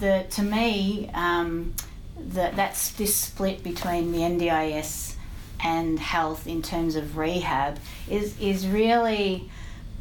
the 0.00 0.26
to 0.30 0.42
me, 0.42 1.10
um, 1.14 1.74
the, 2.16 2.52
that's 2.54 2.90
this 2.92 3.14
split 3.14 3.62
between 3.62 4.12
the 4.12 4.18
NDIS 4.18 5.14
and 5.62 5.98
health 5.98 6.46
in 6.46 6.62
terms 6.62 6.96
of 6.96 7.16
rehab 7.16 7.78
is 8.08 8.38
is 8.38 8.66
really 8.66 9.50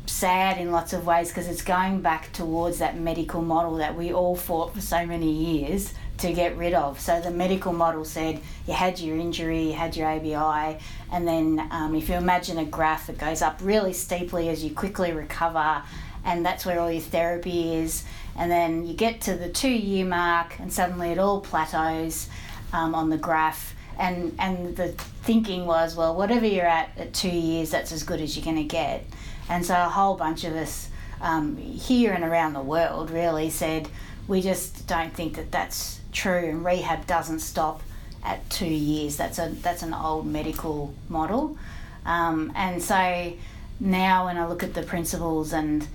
sad 0.06 0.58
in 0.58 0.71
lots 0.71 0.93
of 0.93 1.06
ways 1.06 1.30
because 1.30 1.47
it's 1.47 1.63
going 1.63 2.01
back 2.01 2.32
towards 2.32 2.80
that 2.80 2.97
medical 2.97 3.41
model 3.41 3.78
that 3.78 3.95
we 3.95 4.13
all 4.13 4.36
fought 4.36 4.73
for 4.73 4.82
so 4.82 5.06
many 5.06 5.32
years 5.32 5.93
to 6.17 6.32
get 6.32 6.56
rid 6.58 6.73
of. 6.73 6.99
So 6.99 7.19
the 7.19 7.32
medical 7.32 7.73
model 7.73 8.06
said 8.06 8.39
you 8.67 8.73
had 8.73 8.99
your 8.99 9.17
injury, 9.17 9.63
you 9.67 9.73
had 9.73 9.95
your 9.95 10.08
ABI, 10.08 10.80
and 11.12 11.28
then 11.28 11.67
um, 11.71 11.95
if 11.95 12.08
you 12.08 12.15
imagine 12.15 12.58
a 12.58 12.65
graph, 12.65 13.10
it 13.10 13.17
goes 13.17 13.41
up 13.41 13.60
really 13.62 13.93
steeply 13.93 14.49
as 14.49 14.63
you 14.63 14.73
quickly 14.73 15.12
recover, 15.12 15.84
and 16.25 16.45
that's 16.45 16.65
where 16.65 16.79
all 16.79 16.91
your 16.91 17.01
therapy 17.01 17.75
is. 17.75 18.03
And 18.35 18.51
then 18.51 18.85
you 18.85 18.93
get 18.93 19.21
to 19.21 19.35
the 19.35 19.47
two 19.47 19.69
year 19.69 20.05
mark, 20.05 20.59
and 20.59 20.73
suddenly 20.73 21.11
it 21.11 21.19
all 21.19 21.39
plateaus 21.39 22.27
um, 22.73 22.93
on 22.93 23.09
the 23.09 23.17
graph. 23.17 23.73
And, 23.97 24.35
and 24.39 24.75
the 24.75 24.89
thinking 25.23 25.65
was, 25.65 25.95
well, 25.95 26.13
whatever 26.15 26.45
you're 26.45 26.65
at 26.65 26.89
at 26.97 27.13
two 27.13 27.29
years, 27.29 27.69
that's 27.69 27.93
as 27.93 28.03
good 28.03 28.19
as 28.19 28.35
you're 28.35 28.43
going 28.43 28.57
to 28.57 28.63
get. 28.63 29.05
And 29.47 29.65
so 29.65 29.73
a 29.73 29.88
whole 29.88 30.15
bunch 30.15 30.43
of 30.43 30.53
us 30.53 30.89
um, 31.21 31.55
here 31.55 32.11
and 32.11 32.25
around 32.25 32.53
the 32.53 32.61
world 32.61 33.09
really 33.09 33.49
said, 33.49 33.88
we 34.27 34.41
just 34.41 34.88
don't 34.88 35.13
think 35.13 35.35
that 35.35 35.51
that's 35.51 36.01
true, 36.11 36.49
and 36.49 36.65
rehab 36.65 37.05
doesn't 37.05 37.39
stop 37.39 37.81
at 38.23 38.49
two 38.49 38.65
years. 38.65 39.17
That's 39.17 39.38
a 39.38 39.49
that's 39.61 39.83
an 39.83 39.93
old 39.93 40.25
medical 40.25 40.93
model, 41.09 41.57
um, 42.05 42.51
and 42.55 42.81
so 42.81 43.33
now 43.79 44.25
when 44.25 44.38
I 44.38 44.47
look 44.47 44.63
at 44.63 44.73
the 44.73 44.81
principles 44.83 45.53
and 45.53 45.88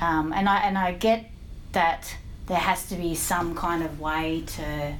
um, 0.00 0.32
and 0.32 0.48
I 0.48 0.58
and 0.60 0.78
I 0.78 0.92
get 0.92 1.26
that 1.72 2.16
there 2.46 2.58
has 2.58 2.88
to 2.88 2.96
be 2.96 3.14
some 3.14 3.54
kind 3.54 3.82
of 3.82 4.00
way 4.00 4.42
to 4.46 4.94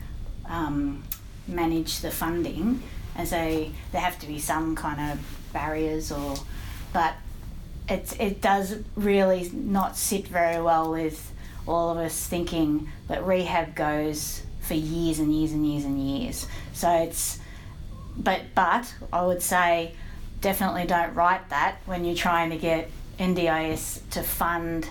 um, 0.48 1.02
manage 1.48 2.00
the 2.00 2.10
funding, 2.10 2.82
and 3.16 3.26
so 3.26 3.70
there 3.92 4.00
have 4.00 4.18
to 4.20 4.26
be 4.26 4.38
some 4.38 4.76
kind 4.76 5.12
of 5.12 5.18
barriers 5.52 6.12
or, 6.12 6.36
but 6.92 7.14
it 7.88 8.14
it 8.20 8.40
does 8.40 8.76
really 8.94 9.50
not 9.52 9.96
sit 9.96 10.28
very 10.28 10.62
well 10.62 10.90
with 10.92 11.32
all 11.66 11.90
of 11.90 11.98
us 11.98 12.26
thinking 12.26 12.88
that 13.08 13.24
rehab 13.26 13.74
goes 13.74 14.42
for 14.60 14.74
years 14.74 15.18
and 15.18 15.34
years 15.34 15.52
and 15.52 15.66
years 15.66 15.84
and 15.84 15.98
years. 15.98 16.46
So 16.72 16.90
it's, 17.02 17.38
but 18.16 18.42
but 18.54 18.92
I 19.12 19.24
would 19.24 19.42
say 19.42 19.94
definitely 20.40 20.86
don't 20.86 21.14
write 21.14 21.48
that 21.50 21.76
when 21.86 22.04
you're 22.04 22.14
trying 22.14 22.50
to 22.50 22.56
get 22.56 22.90
NDIS 23.20 24.08
to 24.10 24.22
fund. 24.22 24.88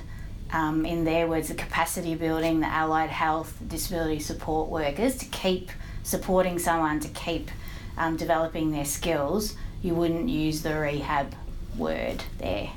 Um, 0.52 0.84
in 0.84 1.04
their 1.04 1.28
words, 1.28 1.50
the 1.50 1.54
capacity 1.54 2.16
building, 2.16 2.60
the 2.60 2.66
allied 2.66 3.12
health, 3.12 3.56
disability 3.68 4.20
support 4.20 4.68
workers 4.68 5.16
to 5.18 5.26
keep 5.26 5.70
supporting 6.02 6.58
someone 6.58 7.00
to 7.02 7.08
keep 7.10 7.52
um, 8.00 8.18
developing 8.18 8.72
their 8.72 8.86
skills, 8.86 9.56
you 9.84 9.94
wouldn't 9.94 10.28
use 10.28 10.64
the 10.64 10.74
rehab 10.74 11.36
word 11.78 12.24
there. 12.40 12.72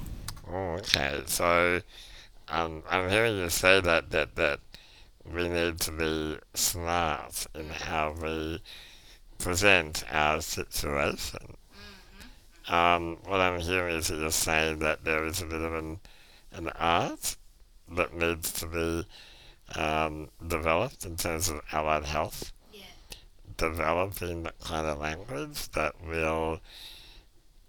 Oh, 0.51 0.75
okay. 0.75 1.23
So 1.27 1.81
um, 2.49 2.83
I'm 2.91 3.09
hearing 3.09 3.39
you 3.39 3.49
say 3.49 3.81
that 3.81 4.11
that 4.11 4.37
that 4.37 4.61
we 5.33 5.49
need 5.49 5.81
to 5.81 5.93
be 5.93 6.39
smart 6.55 7.47
in 7.55 7.69
how 7.71 8.15
we 8.21 8.61
present 9.39 10.05
our 10.11 10.41
situation. 10.41 11.57
Um, 12.69 13.19
what 13.25 13.41
I'm 13.41 13.61
hearing 13.61 13.97
is 13.97 14.09
that 14.09 14.19
you're 14.19 14.31
saying 14.31 14.79
that 14.81 15.05
there 15.05 15.25
is 15.25 15.43
a 15.43 15.47
bit 15.47 15.61
of 15.61 15.75
an, 15.75 16.01
an 16.53 16.69
art 16.79 17.37
that 17.91 18.15
needs 18.15 18.53
to 18.53 18.67
be 18.67 19.07
um, 19.79 20.29
developed 20.47 21.05
in 21.05 21.17
terms 21.17 21.49
of 21.49 21.61
allied 21.73 22.05
health. 22.05 22.53
Yeah. 22.73 22.83
Developing 23.57 24.45
that 24.45 24.59
kind 24.61 24.87
of 24.87 24.99
language 24.99 25.69
that 25.71 25.95
will 26.07 26.61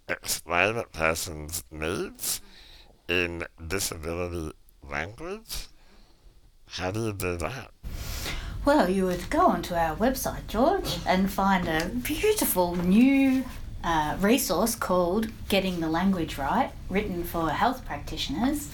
explain 0.08 0.76
a 0.76 0.84
person's 0.84 1.64
needs 1.70 2.40
in 3.08 3.44
disability 3.66 4.52
language 4.88 5.68
how 6.74 6.90
do 6.90 7.06
you 7.06 7.12
do 7.12 7.36
that? 7.36 7.70
Well, 8.64 8.88
you 8.90 9.04
would 9.04 9.30
go 9.30 9.46
onto 9.46 9.74
our 9.74 9.94
website, 9.94 10.48
George, 10.48 10.98
and 11.06 11.30
find 11.30 11.68
a 11.68 11.86
beautiful 11.88 12.74
new 12.74 13.44
uh, 13.84 14.16
resource 14.20 14.74
called 14.74 15.28
Getting 15.48 15.80
the 15.80 15.88
Language 15.88 16.38
Right, 16.38 16.72
written 16.88 17.22
for 17.22 17.50
health 17.50 17.84
practitioners. 17.84 18.70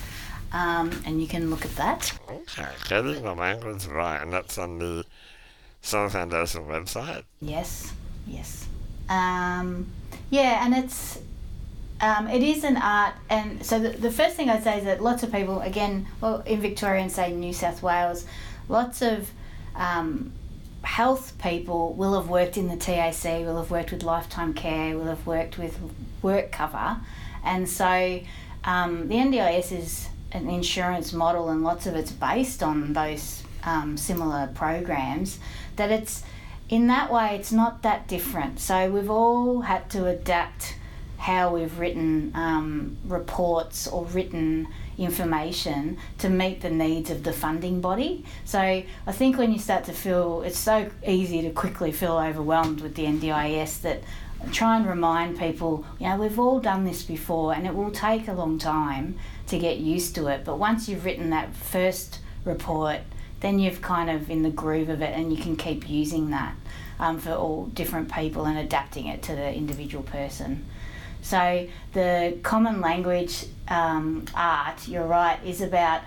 Um, 0.52 0.90
and 1.04 1.20
you 1.20 1.28
can 1.28 1.50
look 1.50 1.64
at 1.64 1.74
that. 1.76 2.18
Okay, 2.28 2.68
Getting 2.88 3.22
the 3.22 3.34
Language 3.34 3.86
Right, 3.86 4.22
and 4.22 4.32
that's 4.32 4.56
on 4.58 4.78
the 4.78 5.04
Summer 5.82 6.08
Foundation 6.08 6.64
website? 6.64 7.24
Yes, 7.40 7.92
yes. 8.26 8.66
Um, 9.08 9.88
yeah, 10.30 10.64
and 10.64 10.74
it's 10.74 11.20
um, 12.00 12.28
it 12.28 12.42
is 12.42 12.64
an 12.64 12.78
art, 12.78 13.14
and 13.28 13.64
so 13.64 13.78
the, 13.78 13.90
the 13.90 14.10
first 14.10 14.34
thing 14.34 14.48
I'd 14.48 14.62
say 14.62 14.78
is 14.78 14.84
that 14.84 15.02
lots 15.02 15.22
of 15.22 15.30
people, 15.30 15.60
again, 15.60 16.06
well, 16.20 16.40
in 16.46 16.60
Victoria 16.60 17.02
and 17.02 17.12
say 17.12 17.32
New 17.32 17.52
South 17.52 17.82
Wales, 17.82 18.24
lots 18.68 19.02
of 19.02 19.30
um, 19.74 20.32
health 20.82 21.36
people 21.38 21.92
will 21.94 22.18
have 22.20 22.28
worked 22.28 22.56
in 22.56 22.68
the 22.68 22.76
TAC, 22.76 23.24
will 23.44 23.58
have 23.58 23.70
worked 23.70 23.92
with 23.92 24.02
lifetime 24.02 24.54
care, 24.54 24.96
will 24.96 25.06
have 25.06 25.26
worked 25.26 25.58
with 25.58 25.78
work 26.22 26.50
cover, 26.52 26.98
and 27.44 27.68
so 27.68 28.20
um, 28.64 29.08
the 29.08 29.14
NDIS 29.14 29.72
is 29.72 30.08
an 30.32 30.48
insurance 30.48 31.12
model, 31.12 31.48
and 31.48 31.62
lots 31.62 31.86
of 31.86 31.94
it's 31.94 32.12
based 32.12 32.62
on 32.62 32.92
those 32.92 33.42
um, 33.64 33.96
similar 33.96 34.48
programs. 34.54 35.38
That 35.76 35.90
it's 35.90 36.22
in 36.68 36.86
that 36.86 37.12
way, 37.12 37.36
it's 37.36 37.52
not 37.52 37.82
that 37.82 38.06
different. 38.06 38.60
So 38.60 38.90
we've 38.90 39.10
all 39.10 39.62
had 39.62 39.90
to 39.90 40.06
adapt 40.06 40.76
how 41.18 41.54
we've 41.54 41.78
written 41.78 42.32
um, 42.34 42.96
reports 43.04 43.86
or 43.86 44.04
written 44.06 44.68
information 45.00 45.96
to 46.18 46.28
meet 46.28 46.60
the 46.60 46.70
needs 46.70 47.10
of 47.10 47.24
the 47.24 47.32
funding 47.32 47.80
body. 47.80 48.24
So 48.44 48.60
I 48.60 49.12
think 49.12 49.38
when 49.38 49.52
you 49.52 49.58
start 49.58 49.84
to 49.84 49.92
feel, 49.92 50.42
it's 50.42 50.58
so 50.58 50.90
easy 51.06 51.42
to 51.42 51.50
quickly 51.50 51.90
feel 51.90 52.18
overwhelmed 52.18 52.80
with 52.80 52.94
the 52.94 53.04
NDIS 53.04 53.80
that 53.82 54.02
try 54.52 54.76
and 54.76 54.86
remind 54.86 55.38
people, 55.38 55.84
you 55.98 56.06
know, 56.06 56.16
we've 56.16 56.38
all 56.38 56.60
done 56.60 56.84
this 56.84 57.02
before 57.02 57.54
and 57.54 57.66
it 57.66 57.74
will 57.74 57.90
take 57.90 58.28
a 58.28 58.32
long 58.32 58.58
time 58.58 59.18
to 59.48 59.58
get 59.58 59.78
used 59.78 60.14
to 60.14 60.26
it. 60.28 60.44
But 60.44 60.58
once 60.58 60.88
you've 60.88 61.04
written 61.04 61.30
that 61.30 61.54
first 61.54 62.20
report, 62.44 63.00
then 63.40 63.58
you've 63.58 63.82
kind 63.82 64.10
of 64.10 64.30
in 64.30 64.42
the 64.42 64.50
groove 64.50 64.88
of 64.88 65.02
it 65.02 65.16
and 65.16 65.32
you 65.32 65.42
can 65.42 65.56
keep 65.56 65.88
using 65.88 66.30
that 66.30 66.54
um, 66.98 67.18
for 67.18 67.32
all 67.32 67.66
different 67.66 68.12
people 68.12 68.44
and 68.44 68.58
adapting 68.58 69.06
it 69.06 69.22
to 69.22 69.34
the 69.34 69.54
individual 69.54 70.04
person. 70.04 70.66
So 71.22 71.66
the 71.92 72.38
common 72.42 72.80
language 72.80 73.46
um, 73.68 74.24
art, 74.34 74.88
you're 74.88 75.06
right, 75.06 75.38
is 75.44 75.60
about 75.60 76.02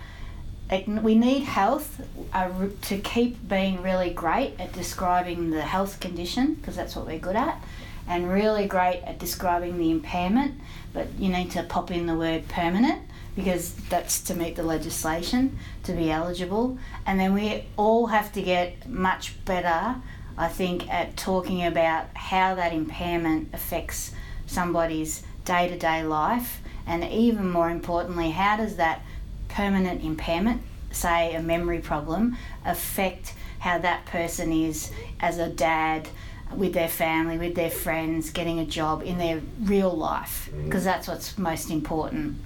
we 0.86 1.14
need 1.14 1.44
health 1.44 2.00
uh, 2.32 2.50
to 2.82 2.98
keep 2.98 3.48
being 3.48 3.82
really 3.82 4.10
great 4.10 4.58
at 4.58 4.72
describing 4.72 5.50
the 5.50 5.62
health 5.62 6.00
condition 6.00 6.54
because 6.54 6.74
that's 6.74 6.96
what 6.96 7.06
we're 7.06 7.18
good 7.18 7.36
at 7.36 7.62
and 8.08 8.30
really 8.30 8.66
great 8.66 9.02
at 9.04 9.18
describing 9.18 9.78
the 9.78 9.90
impairment 9.90 10.54
but 10.92 11.06
you 11.18 11.28
need 11.28 11.50
to 11.50 11.62
pop 11.64 11.90
in 11.90 12.06
the 12.06 12.14
word 12.14 12.48
permanent 12.48 13.02
because 13.36 13.74
that's 13.88 14.20
to 14.22 14.34
meet 14.34 14.56
the 14.56 14.62
legislation 14.62 15.58
to 15.82 15.92
be 15.92 16.10
eligible. 16.10 16.78
And 17.04 17.18
then 17.18 17.34
we 17.34 17.64
all 17.76 18.06
have 18.06 18.32
to 18.32 18.42
get 18.42 18.88
much 18.88 19.44
better 19.44 19.96
i 20.36 20.48
think 20.48 20.92
at 20.92 21.16
talking 21.16 21.64
about 21.64 22.06
how 22.14 22.54
that 22.56 22.72
impairment 22.72 23.48
affects 23.52 24.12
somebody's 24.54 25.22
day 25.44 25.68
to 25.68 25.78
day 25.78 26.02
life, 26.02 26.60
and 26.86 27.04
even 27.04 27.50
more 27.50 27.70
importantly, 27.70 28.30
how 28.30 28.56
does 28.56 28.76
that 28.76 29.02
permanent 29.48 30.02
impairment, 30.02 30.62
say 30.90 31.34
a 31.34 31.42
memory 31.42 31.80
problem, 31.80 32.36
affect 32.64 33.34
how 33.58 33.78
that 33.78 34.04
person 34.06 34.52
is 34.52 34.90
as 35.20 35.38
a 35.38 35.48
dad 35.48 36.08
with 36.54 36.72
their 36.74 36.88
family, 36.88 37.36
with 37.38 37.54
their 37.54 37.70
friends, 37.70 38.30
getting 38.30 38.58
a 38.58 38.66
job 38.66 39.02
in 39.02 39.18
their 39.18 39.40
real 39.62 39.90
life, 39.90 40.50
because 40.64 40.82
mm. 40.82 40.86
that's 40.86 41.08
what's 41.08 41.36
most 41.38 41.70
important. 41.70 42.36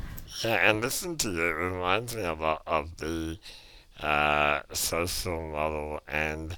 Yeah, 0.42 0.70
and 0.70 0.80
listen 0.80 1.16
to 1.18 1.32
you 1.32 1.52
reminds 1.52 2.14
me 2.14 2.22
a 2.22 2.34
lot 2.34 2.62
of 2.66 2.96
the 2.98 3.38
uh, 4.00 4.60
social 4.72 5.40
model 5.50 6.00
and 6.06 6.56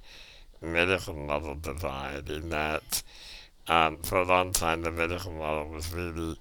medical 0.61 1.15
model 1.15 1.55
divide 1.55 2.29
in 2.29 2.51
that 2.51 3.03
um, 3.71 3.99
for 3.99 4.19
a 4.19 4.25
long 4.25 4.53
time 4.53 4.83
the 4.83 4.91
medical 4.91 5.31
model 5.31 5.69
was 5.69 5.95
really 5.95 6.37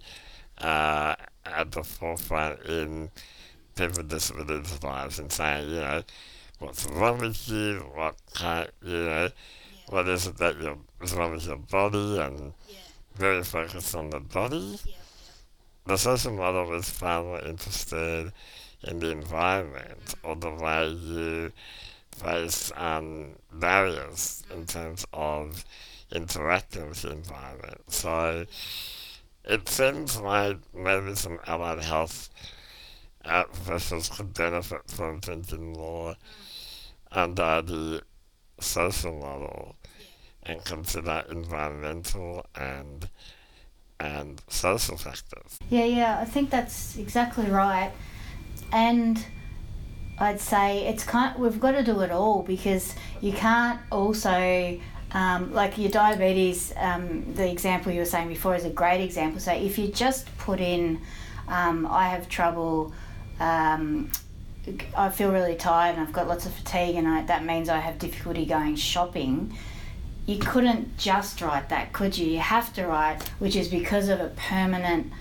uh, 0.57 1.15
at 1.45 1.71
the 1.71 1.83
forefront 1.83 2.59
in 2.65 3.11
people 3.75 3.97
with 3.97 4.09
disabilities' 4.09 4.83
lives 4.83 5.19
and 5.19 5.31
saying, 5.31 5.69
you 5.69 5.75
know, 5.75 6.01
what's 6.57 6.87
wrong 6.87 7.19
with 7.19 7.47
you, 7.47 7.85
what 7.93 8.15
kind, 8.33 8.67
you 8.83 8.97
know, 8.97 9.29
what 9.89 10.07
is 10.07 10.25
it 10.25 10.37
that 10.37 10.59
you're, 10.59 10.77
is 11.01 11.13
wrong 11.13 11.31
with 11.31 11.45
your 11.45 11.57
body, 11.57 12.19
and 12.19 12.53
very 13.15 13.43
focused 13.43 13.95
on 13.95 14.09
the 14.09 14.19
body. 14.19 14.79
The 15.85 15.97
social 15.97 16.33
model 16.33 16.65
was 16.65 16.89
far 16.89 17.23
more 17.23 17.41
interested 17.41 18.31
in 18.83 18.99
the 18.99 19.11
environment 19.11 20.15
or 20.23 20.35
the 20.35 20.51
way 20.51 20.89
you 20.89 21.51
face 22.11 22.71
um, 22.75 23.29
barriers 23.53 24.43
in 24.51 24.65
terms 24.65 25.05
of 25.13 25.63
the 26.11 27.11
environment. 27.11 27.81
So 27.87 28.45
it 29.45 29.69
seems 29.69 30.19
like 30.19 30.57
maybe 30.73 31.15
some 31.15 31.39
allied 31.47 31.83
health 31.83 32.29
professionals 33.23 34.09
could 34.09 34.33
benefit 34.33 34.81
from 34.87 35.19
thinking 35.21 35.73
more 35.73 36.15
under 37.11 37.61
the 37.61 38.01
social 38.59 39.13
model 39.13 39.75
and 40.43 40.63
consider 40.65 41.23
environmental 41.29 42.45
and 42.55 43.09
and 43.99 44.41
social 44.47 44.97
factors. 44.97 45.59
Yeah, 45.69 45.83
yeah, 45.83 46.19
I 46.19 46.25
think 46.25 46.49
that's 46.49 46.97
exactly 46.97 47.47
right. 47.47 47.91
And 48.71 49.23
I'd 50.19 50.39
say 50.39 50.87
it's 50.87 51.03
kind 51.03 51.37
we've 51.37 51.59
got 51.59 51.71
to 51.71 51.83
do 51.83 51.99
it 52.01 52.11
all 52.11 52.43
because 52.43 52.95
you 53.19 53.33
can't 53.33 53.79
also 53.91 54.79
um, 55.11 55.53
like 55.53 55.77
your 55.77 55.89
diabetes, 55.89 56.73
um, 56.77 57.33
the 57.33 57.49
example 57.49 57.91
you 57.91 57.99
were 57.99 58.05
saying 58.05 58.27
before 58.27 58.55
is 58.55 58.65
a 58.65 58.69
great 58.69 59.01
example. 59.01 59.39
So 59.39 59.51
if 59.51 59.77
you 59.77 59.87
just 59.87 60.25
put 60.37 60.59
in, 60.59 61.01
um, 61.47 61.87
I 61.87 62.09
have 62.09 62.29
trouble, 62.29 62.93
um, 63.39 64.11
I 64.95 65.09
feel 65.09 65.31
really 65.31 65.55
tired 65.55 65.97
and 65.97 66.05
I've 66.05 66.13
got 66.13 66.27
lots 66.27 66.45
of 66.45 66.53
fatigue, 66.53 66.95
and 66.95 67.07
I, 67.07 67.23
that 67.23 67.43
means 67.43 67.69
I 67.69 67.79
have 67.79 67.97
difficulty 67.97 68.45
going 68.45 68.75
shopping. 68.75 69.57
You 70.27 70.37
couldn't 70.37 70.97
just 70.97 71.41
write 71.41 71.69
that, 71.69 71.91
could 71.91 72.15
you? 72.15 72.27
You 72.27 72.39
have 72.39 72.71
to 72.73 72.85
write, 72.85 73.27
which 73.39 73.55
is 73.55 73.67
because 73.67 74.09
of 74.09 74.19
a 74.19 74.29
permanent 74.29 75.11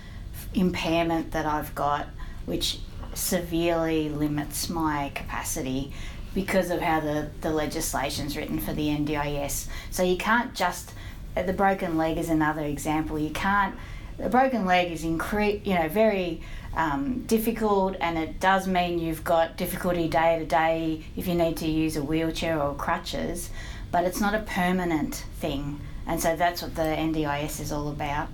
impairment 0.53 1.31
that 1.31 1.47
I've 1.47 1.75
got, 1.75 2.09
which 2.45 2.81
severely 3.15 4.11
limits 4.11 4.69
my 4.69 5.11
capacity 5.15 5.93
because 6.35 6.71
of 6.71 6.81
how 6.81 7.01
the, 7.01 7.31
the 7.41 7.51
legislation's 7.51 8.37
written 8.37 8.59
for 8.59 8.73
the 8.73 8.89
NDIS. 8.89 9.67
So 9.91 10.03
you 10.03 10.17
can't 10.17 10.55
just, 10.55 10.93
the 11.35 11.53
broken 11.53 11.97
leg 11.97 12.19
is 12.19 12.29
another 12.29 12.63
example. 12.63 13.19
You 13.19 13.31
can't, 13.31 13.75
the 14.19 14.29
broken 14.29 14.65
leg 14.65 14.93
is 14.93 15.05
incre- 15.05 15.65
you 15.65 15.75
know, 15.75 15.89
very 15.89 16.43
um, 16.77 17.25
difficult 17.27 17.97
and 18.01 18.19
it 18.19 18.41
does 18.41 18.67
mean 18.67 18.99
you've 18.99 19.25
got 19.25 19.57
difficulty 19.57 20.09
day 20.09 20.39
to 20.39 20.45
day 20.45 21.03
if 21.17 21.27
you 21.27 21.35
need 21.35 21.57
to 21.59 21.69
use 21.69 21.97
a 21.97 22.03
wheelchair 22.03 22.61
or 22.61 22.75
crutches, 22.75 23.51
but 23.91 24.05
it's 24.05 24.21
not 24.21 24.35
a 24.35 24.41
permanent 24.41 25.25
thing. 25.39 25.81
And 26.07 26.21
so 26.21 26.37
that's 26.37 26.63
what 26.63 26.75
the 26.75 26.83
NDIS 26.83 27.61
is 27.61 27.73
all 27.73 27.89
about. 27.89 28.29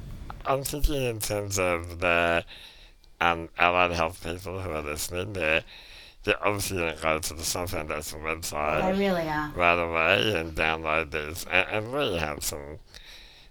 I'm 0.46 0.62
thinking 0.62 1.02
in 1.02 1.20
terms 1.20 1.58
of 1.58 2.00
the 2.00 2.44
um, 3.20 3.48
allied 3.58 3.92
health 3.92 4.22
people 4.22 4.60
who 4.60 4.70
are 4.70 4.82
listening, 4.82 5.32
they're 5.32 5.64
obviously 6.42 6.78
going 6.78 6.96
to 6.96 7.02
go 7.02 7.18
to 7.18 7.34
the 7.34 7.44
Summer 7.44 7.66
Foundation 7.66 8.20
website. 8.20 8.82
They 8.82 8.98
really 8.98 9.28
are. 9.28 9.52
Right 9.54 9.74
away 9.74 10.40
and 10.40 10.54
download 10.54 11.10
these. 11.10 11.44
And, 11.50 11.66
and 11.70 11.92
really 11.92 12.18
have 12.18 12.42
some 12.42 12.78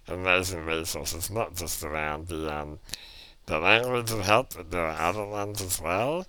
amazing 0.08 0.64
resources, 0.64 1.30
not 1.30 1.54
just 1.54 1.84
around 1.84 2.28
the 2.28 2.52
um, 2.52 2.78
the 3.46 3.58
language 3.58 4.10
of 4.10 4.20
health, 4.20 4.54
but 4.56 4.70
there 4.70 4.86
are 4.86 5.08
other 5.08 5.24
ones 5.24 5.60
as 5.60 5.80
well. 5.80 6.26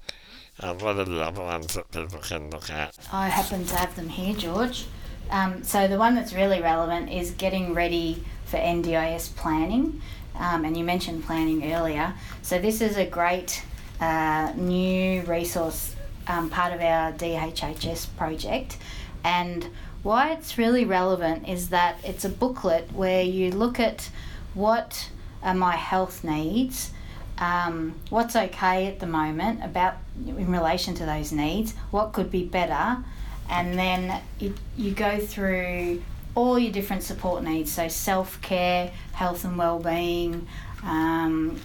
And 0.60 0.82
what 0.82 0.98
are 0.98 1.06
the 1.06 1.22
other 1.22 1.42
ones 1.42 1.74
that 1.74 1.92
people 1.92 2.20
can 2.20 2.50
look 2.50 2.70
at? 2.70 2.98
I 3.12 3.28
happen 3.30 3.66
to 3.66 3.76
have 3.76 3.96
them 3.96 4.10
here, 4.10 4.34
George. 4.36 4.86
Um, 5.30 5.64
so 5.64 5.88
the 5.88 5.98
one 5.98 6.16
that's 6.16 6.34
really 6.34 6.62
relevant 6.62 7.10
is 7.10 7.32
getting 7.32 7.74
ready 7.74 8.24
for 8.46 8.58
NDIS 8.58 9.36
planning. 9.36 10.02
Um, 10.36 10.66
and 10.66 10.78
you 10.78 10.84
mentioned 10.84 11.24
planning 11.24 11.74
earlier. 11.74 12.14
So 12.42 12.60
this 12.60 12.82
is 12.82 12.98
a 12.98 13.06
great 13.06 13.64
uh, 14.00 14.54
new 14.56 15.22
resource 15.24 15.95
um, 16.28 16.50
part 16.50 16.74
of 16.74 16.82
our 16.82 17.12
DHHS 17.14 18.08
project. 18.18 18.78
And 19.24 19.70
why 20.04 20.32
it's 20.32 20.58
really 20.58 20.86
relevant 20.86 21.48
is 21.50 21.70
that 21.70 21.98
it's 22.04 22.26
a 22.26 22.30
booklet 22.30 22.92
where 22.94 23.24
you 23.24 23.52
look 23.52 23.80
at 23.80 24.10
what 24.54 25.10
are 25.42 25.56
my 25.56 25.76
health 25.76 26.24
needs, 26.24 26.92
um, 27.38 27.96
what's 28.10 28.36
okay 28.36 28.88
at 28.88 29.00
the 29.00 29.08
moment 29.08 29.64
about 29.64 29.96
in 30.26 30.52
relation 30.52 30.94
to 30.96 31.06
those 31.06 31.32
needs, 31.32 31.74
what 31.92 32.14
could 32.14 32.32
be 32.32 32.44
better, 32.44 33.04
and 33.50 33.78
then 33.78 34.22
you, 34.40 34.54
you 34.78 34.92
go 34.92 35.20
through 35.20 36.02
all 36.36 36.60
your 36.60 36.72
different 36.72 37.04
support 37.04 37.44
needs 37.44 37.72
so 37.72 37.88
self 37.88 38.42
care, 38.42 38.92
health 39.14 39.44
and 39.46 39.58
well 39.58 39.80
being, 39.80 40.48
um, 40.84 41.60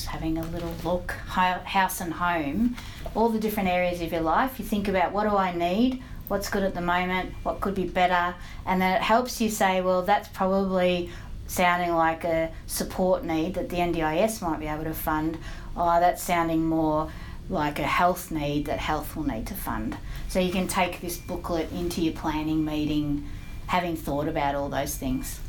just 0.00 0.08
having 0.10 0.38
a 0.38 0.42
little 0.44 0.74
look, 0.82 1.10
house 1.10 2.00
and 2.00 2.14
home, 2.14 2.74
all 3.14 3.28
the 3.28 3.38
different 3.38 3.68
areas 3.68 4.00
of 4.00 4.10
your 4.10 4.22
life. 4.22 4.58
You 4.58 4.64
think 4.64 4.88
about 4.88 5.12
what 5.12 5.24
do 5.24 5.36
I 5.36 5.54
need, 5.54 6.02
what's 6.28 6.48
good 6.48 6.62
at 6.62 6.74
the 6.74 6.80
moment, 6.80 7.34
what 7.42 7.60
could 7.60 7.74
be 7.74 7.84
better, 7.84 8.34
and 8.64 8.80
then 8.80 8.96
it 8.96 9.02
helps 9.02 9.42
you 9.42 9.50
say, 9.50 9.82
well, 9.82 10.00
that's 10.00 10.28
probably 10.28 11.10
sounding 11.46 11.94
like 11.94 12.24
a 12.24 12.50
support 12.66 13.24
need 13.24 13.54
that 13.54 13.68
the 13.68 13.76
NDIS 13.76 14.40
might 14.40 14.58
be 14.58 14.68
able 14.68 14.84
to 14.84 14.94
fund, 14.94 15.36
or 15.76 16.00
that's 16.00 16.22
sounding 16.22 16.64
more 16.64 17.12
like 17.50 17.78
a 17.78 17.82
health 17.82 18.30
need 18.30 18.64
that 18.64 18.78
health 18.78 19.14
will 19.14 19.26
need 19.26 19.46
to 19.48 19.54
fund. 19.54 19.98
So 20.28 20.40
you 20.40 20.50
can 20.50 20.66
take 20.66 21.02
this 21.02 21.18
booklet 21.18 21.70
into 21.72 22.00
your 22.00 22.14
planning 22.14 22.64
meeting 22.64 23.28
having 23.66 23.96
thought 23.96 24.28
about 24.28 24.54
all 24.54 24.70
those 24.70 24.96
things. 24.96 25.40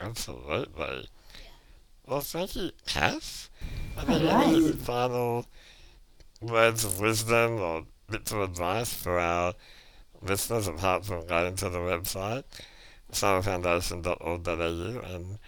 Absolutely. 0.00 1.08
Well, 2.06 2.20
thank 2.20 2.54
you, 2.54 2.70
Kath. 2.86 3.50
I 3.98 4.14
any 4.14 4.70
final 4.72 5.46
words 6.40 6.84
of 6.84 7.00
wisdom 7.00 7.60
or 7.60 7.82
bits 8.08 8.30
of 8.30 8.42
advice 8.42 8.94
for 8.94 9.18
our 9.18 9.54
listeners 10.22 10.68
apart 10.68 11.04
from 11.04 11.26
going 11.26 11.56
to 11.56 11.68
the 11.68 11.78
website, 11.78 12.44
summerfoundation.org.au 13.10 15.14
and 15.14 15.40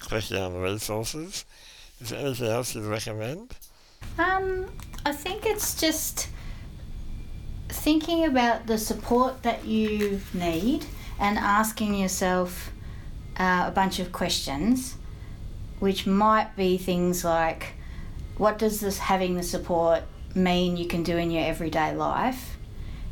clicking 0.00 0.38
on 0.38 0.54
resources? 0.54 1.44
Is 2.00 2.10
there 2.10 2.18
anything 2.18 2.48
else 2.48 2.74
you'd 2.74 2.84
recommend? 2.84 3.54
Um, 4.18 4.72
I 5.06 5.12
think 5.12 5.46
it's 5.46 5.80
just 5.80 6.30
thinking 7.68 8.24
about 8.24 8.66
the 8.66 8.76
support 8.76 9.44
that 9.44 9.64
you 9.64 10.20
need 10.34 10.84
and 11.20 11.38
asking 11.38 11.94
yourself 11.94 12.72
uh, 13.38 13.66
a 13.68 13.70
bunch 13.70 14.00
of 14.00 14.10
questions 14.10 14.96
which 15.82 16.06
might 16.06 16.54
be 16.54 16.78
things 16.78 17.24
like 17.24 17.72
what 18.36 18.56
does 18.56 18.78
this 18.78 19.00
having 19.00 19.34
the 19.34 19.42
support 19.42 20.04
mean 20.32 20.76
you 20.76 20.86
can 20.86 21.02
do 21.02 21.16
in 21.16 21.28
your 21.28 21.44
everyday 21.44 21.92
life? 21.92 22.56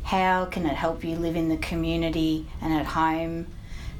How 0.03 0.45
can 0.45 0.65
it 0.65 0.75
help 0.75 1.03
you 1.03 1.17
live 1.17 1.35
in 1.35 1.49
the 1.49 1.57
community 1.57 2.47
and 2.61 2.73
at 2.73 2.85
home? 2.85 3.47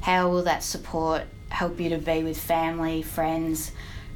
How 0.00 0.30
will 0.30 0.44
that 0.44 0.62
support 0.62 1.24
help 1.50 1.78
you 1.80 1.90
to 1.90 1.98
be 1.98 2.22
with 2.22 2.40
family, 2.40 3.02
friends, 3.02 3.72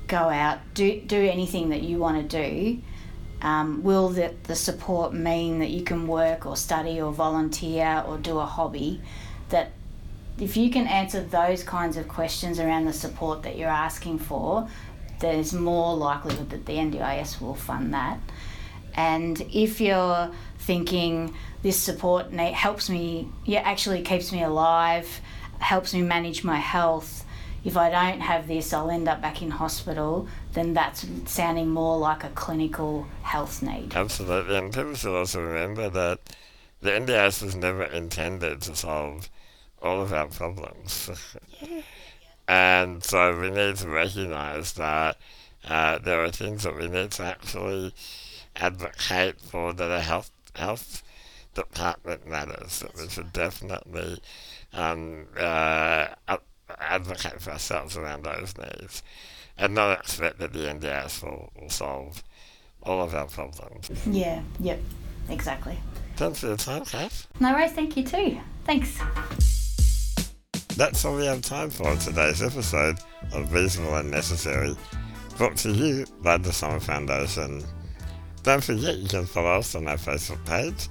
go 0.07 0.16
out, 0.16 0.61
do, 0.73 1.03
do 1.03 1.21
anything 1.21 1.69
that 1.69 1.83
you 1.83 1.99
want 1.99 2.31
to 2.31 2.42
do? 2.42 2.81
Um, 3.42 3.83
will 3.83 4.09
the, 4.09 4.35
the 4.45 4.57
support 4.57 5.12
mean 5.12 5.59
that 5.59 5.69
you 5.69 5.83
can 5.83 6.07
work 6.07 6.47
or 6.47 6.57
study 6.57 6.99
or 6.99 7.12
volunteer 7.12 8.03
or 8.09 8.16
do 8.16 8.38
a 8.38 8.47
hobby 8.47 9.03
that 9.51 9.73
if 10.38 10.57
you 10.57 10.70
can 10.70 10.87
answer 10.87 11.22
those 11.22 11.62
kinds 11.62 11.96
of 11.96 12.09
questions 12.09 12.61
around 12.61 12.85
the 12.85 12.92
support 12.92 13.42
that 13.44 13.57
you're 13.57 13.68
asking 13.68 14.18
for, 14.18 14.68
there's 15.20 15.53
more 15.53 15.96
likelihood 15.96 16.51
that 16.51 16.66
the 16.66 16.75
NDIS 16.75 17.40
will 17.40 17.55
fund 17.55 17.94
that. 17.94 18.18
And 18.94 19.40
if 19.53 19.81
you're 19.81 20.31
thinking 20.59 21.35
this 21.62 21.79
support 21.79 22.33
helps 22.33 22.90
me, 22.90 23.29
yeah, 23.44 23.61
actually 23.61 24.03
keeps 24.03 24.33
me 24.33 24.42
alive, 24.42 25.20
helps 25.59 25.94
me 25.94 26.03
manage 26.03 26.44
my 26.44 26.57
health. 26.57 27.25
If 27.64 27.77
I 27.77 27.90
don't 27.90 28.20
have 28.20 28.46
this, 28.46 28.72
I'll 28.72 28.90
end 28.90 29.09
up 29.09 29.20
back 29.20 29.42
in 29.42 29.51
hospital. 29.51 30.29
Then 30.53 30.75
that's 30.75 31.07
sounding 31.25 31.68
more 31.68 31.99
like 31.99 32.25
a 32.25 32.29
clinical 32.31 33.07
health 33.22 33.62
need. 33.62 33.94
Absolutely, 33.94 34.57
and 34.57 34.72
people 34.72 34.94
should 34.94 35.16
also 35.16 35.40
remember 35.40 35.88
that 35.90 36.20
the 36.81 36.90
NDIS 36.90 37.42
was 37.42 37.57
never 37.57 37.85
intended 37.85 38.61
to 38.62 38.77
solve 38.77 39.29
all 39.83 40.01
of 40.03 40.12
our 40.12 40.29
problems. 40.29 41.11
and 42.49 43.03
so 43.03 43.39
we 43.39 43.51
need 43.51 43.77
to 43.77 43.89
recognize 43.89 44.73
that 44.75 45.17
uh, 45.69 45.99
there 45.99 46.23
are 46.23 46.31
things 46.31 46.62
that 46.62 46.77
we 46.77 46.89
need 46.89 47.11
to 47.12 47.25
actually 47.25 47.93
advocate 48.57 49.41
for 49.41 49.73
that 49.73 49.91
are 49.91 50.01
health, 50.01 50.31
health 50.55 51.03
department 51.55 52.27
matters, 52.27 52.81
that 52.81 52.97
we 52.97 53.09
should 53.09 53.33
definitely 53.33 54.19
um, 54.73 55.27
uh, 55.39 56.07
advocate 56.81 57.41
for 57.41 57.53
ourselves 57.53 57.97
around 57.97 58.25
those 58.25 58.55
needs 58.59 59.03
and 59.59 59.75
not 59.75 59.99
expect 59.99 60.39
that 60.39 60.53
the 60.53 60.61
NDIS 60.61 61.23
will, 61.23 61.51
will 61.61 61.71
solve 61.71 62.23
all 62.83 63.03
of 63.03 63.15
our 63.15 63.27
problems. 63.27 63.91
Yeah, 64.07 64.43
yep, 64.61 64.81
exactly. 65.29 65.79
Thanks 66.17 66.41
for 66.41 66.49
your 66.49 66.57
time, 66.57 66.85
Kath. 66.85 67.27
No 67.41 67.53
worries, 67.53 67.73
thank 67.73 67.97
you 67.97 68.05
too. 68.05 68.39
Thanks. 68.65 69.01
That's 70.77 71.07
all 71.07 71.17
we 71.17 71.25
have 71.25 71.41
time 71.41 71.71
for 71.71 71.91
in 71.91 71.99
today's 71.99 72.43
episode 72.43 72.99
of 73.33 73.51
Reasonable 73.51 73.97
and 73.97 74.11
Necessary, 74.11 74.77
brought 75.39 75.57
to 75.59 75.71
you 75.71 76.05
by 76.21 76.37
the 76.37 76.53
Summer 76.53 76.81
Foundation. 76.81 77.65
Don't 78.43 78.62
forget 78.62 78.99
you 78.99 79.09
can 79.09 79.25
follow 79.25 79.59
us 79.59 79.75
on 79.75 79.89
our 79.89 79.97
Facebook 79.97 80.45
page, 80.45 80.89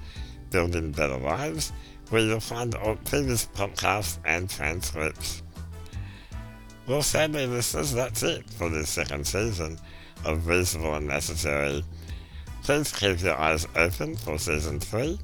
Building 0.50 0.92
Better 0.92 1.20
Lives, 1.20 1.72
where 2.10 2.24
you'll 2.24 2.40
find 2.40 2.74
all 2.74 2.96
previous 2.96 3.46
podcasts 3.46 4.18
and 4.26 4.50
transcripts. 4.50 5.44
Well, 6.88 7.04
sadly, 7.04 7.46
listeners, 7.46 7.94
that's 7.94 8.24
it 8.24 8.50
for 8.50 8.70
this 8.72 8.90
second 8.90 9.28
season 9.28 9.78
of 10.24 10.48
Reasonable 10.48 10.96
and 10.96 11.08
Necessary. 11.08 11.86
Please 12.64 12.92
keep 12.92 13.22
your 13.22 13.38
eyes 13.38 13.68
open 13.76 14.16
for 14.16 14.40
season 14.40 14.80
three. 14.80 15.20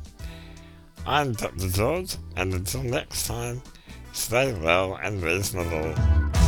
I'm 1.07 1.33
Dr. 1.33 1.67
George, 1.69 2.15
and 2.35 2.53
until 2.53 2.83
next 2.83 3.25
time, 3.25 3.63
stay 4.13 4.53
well 4.53 4.97
and 5.01 5.21
reasonable. 5.23 6.40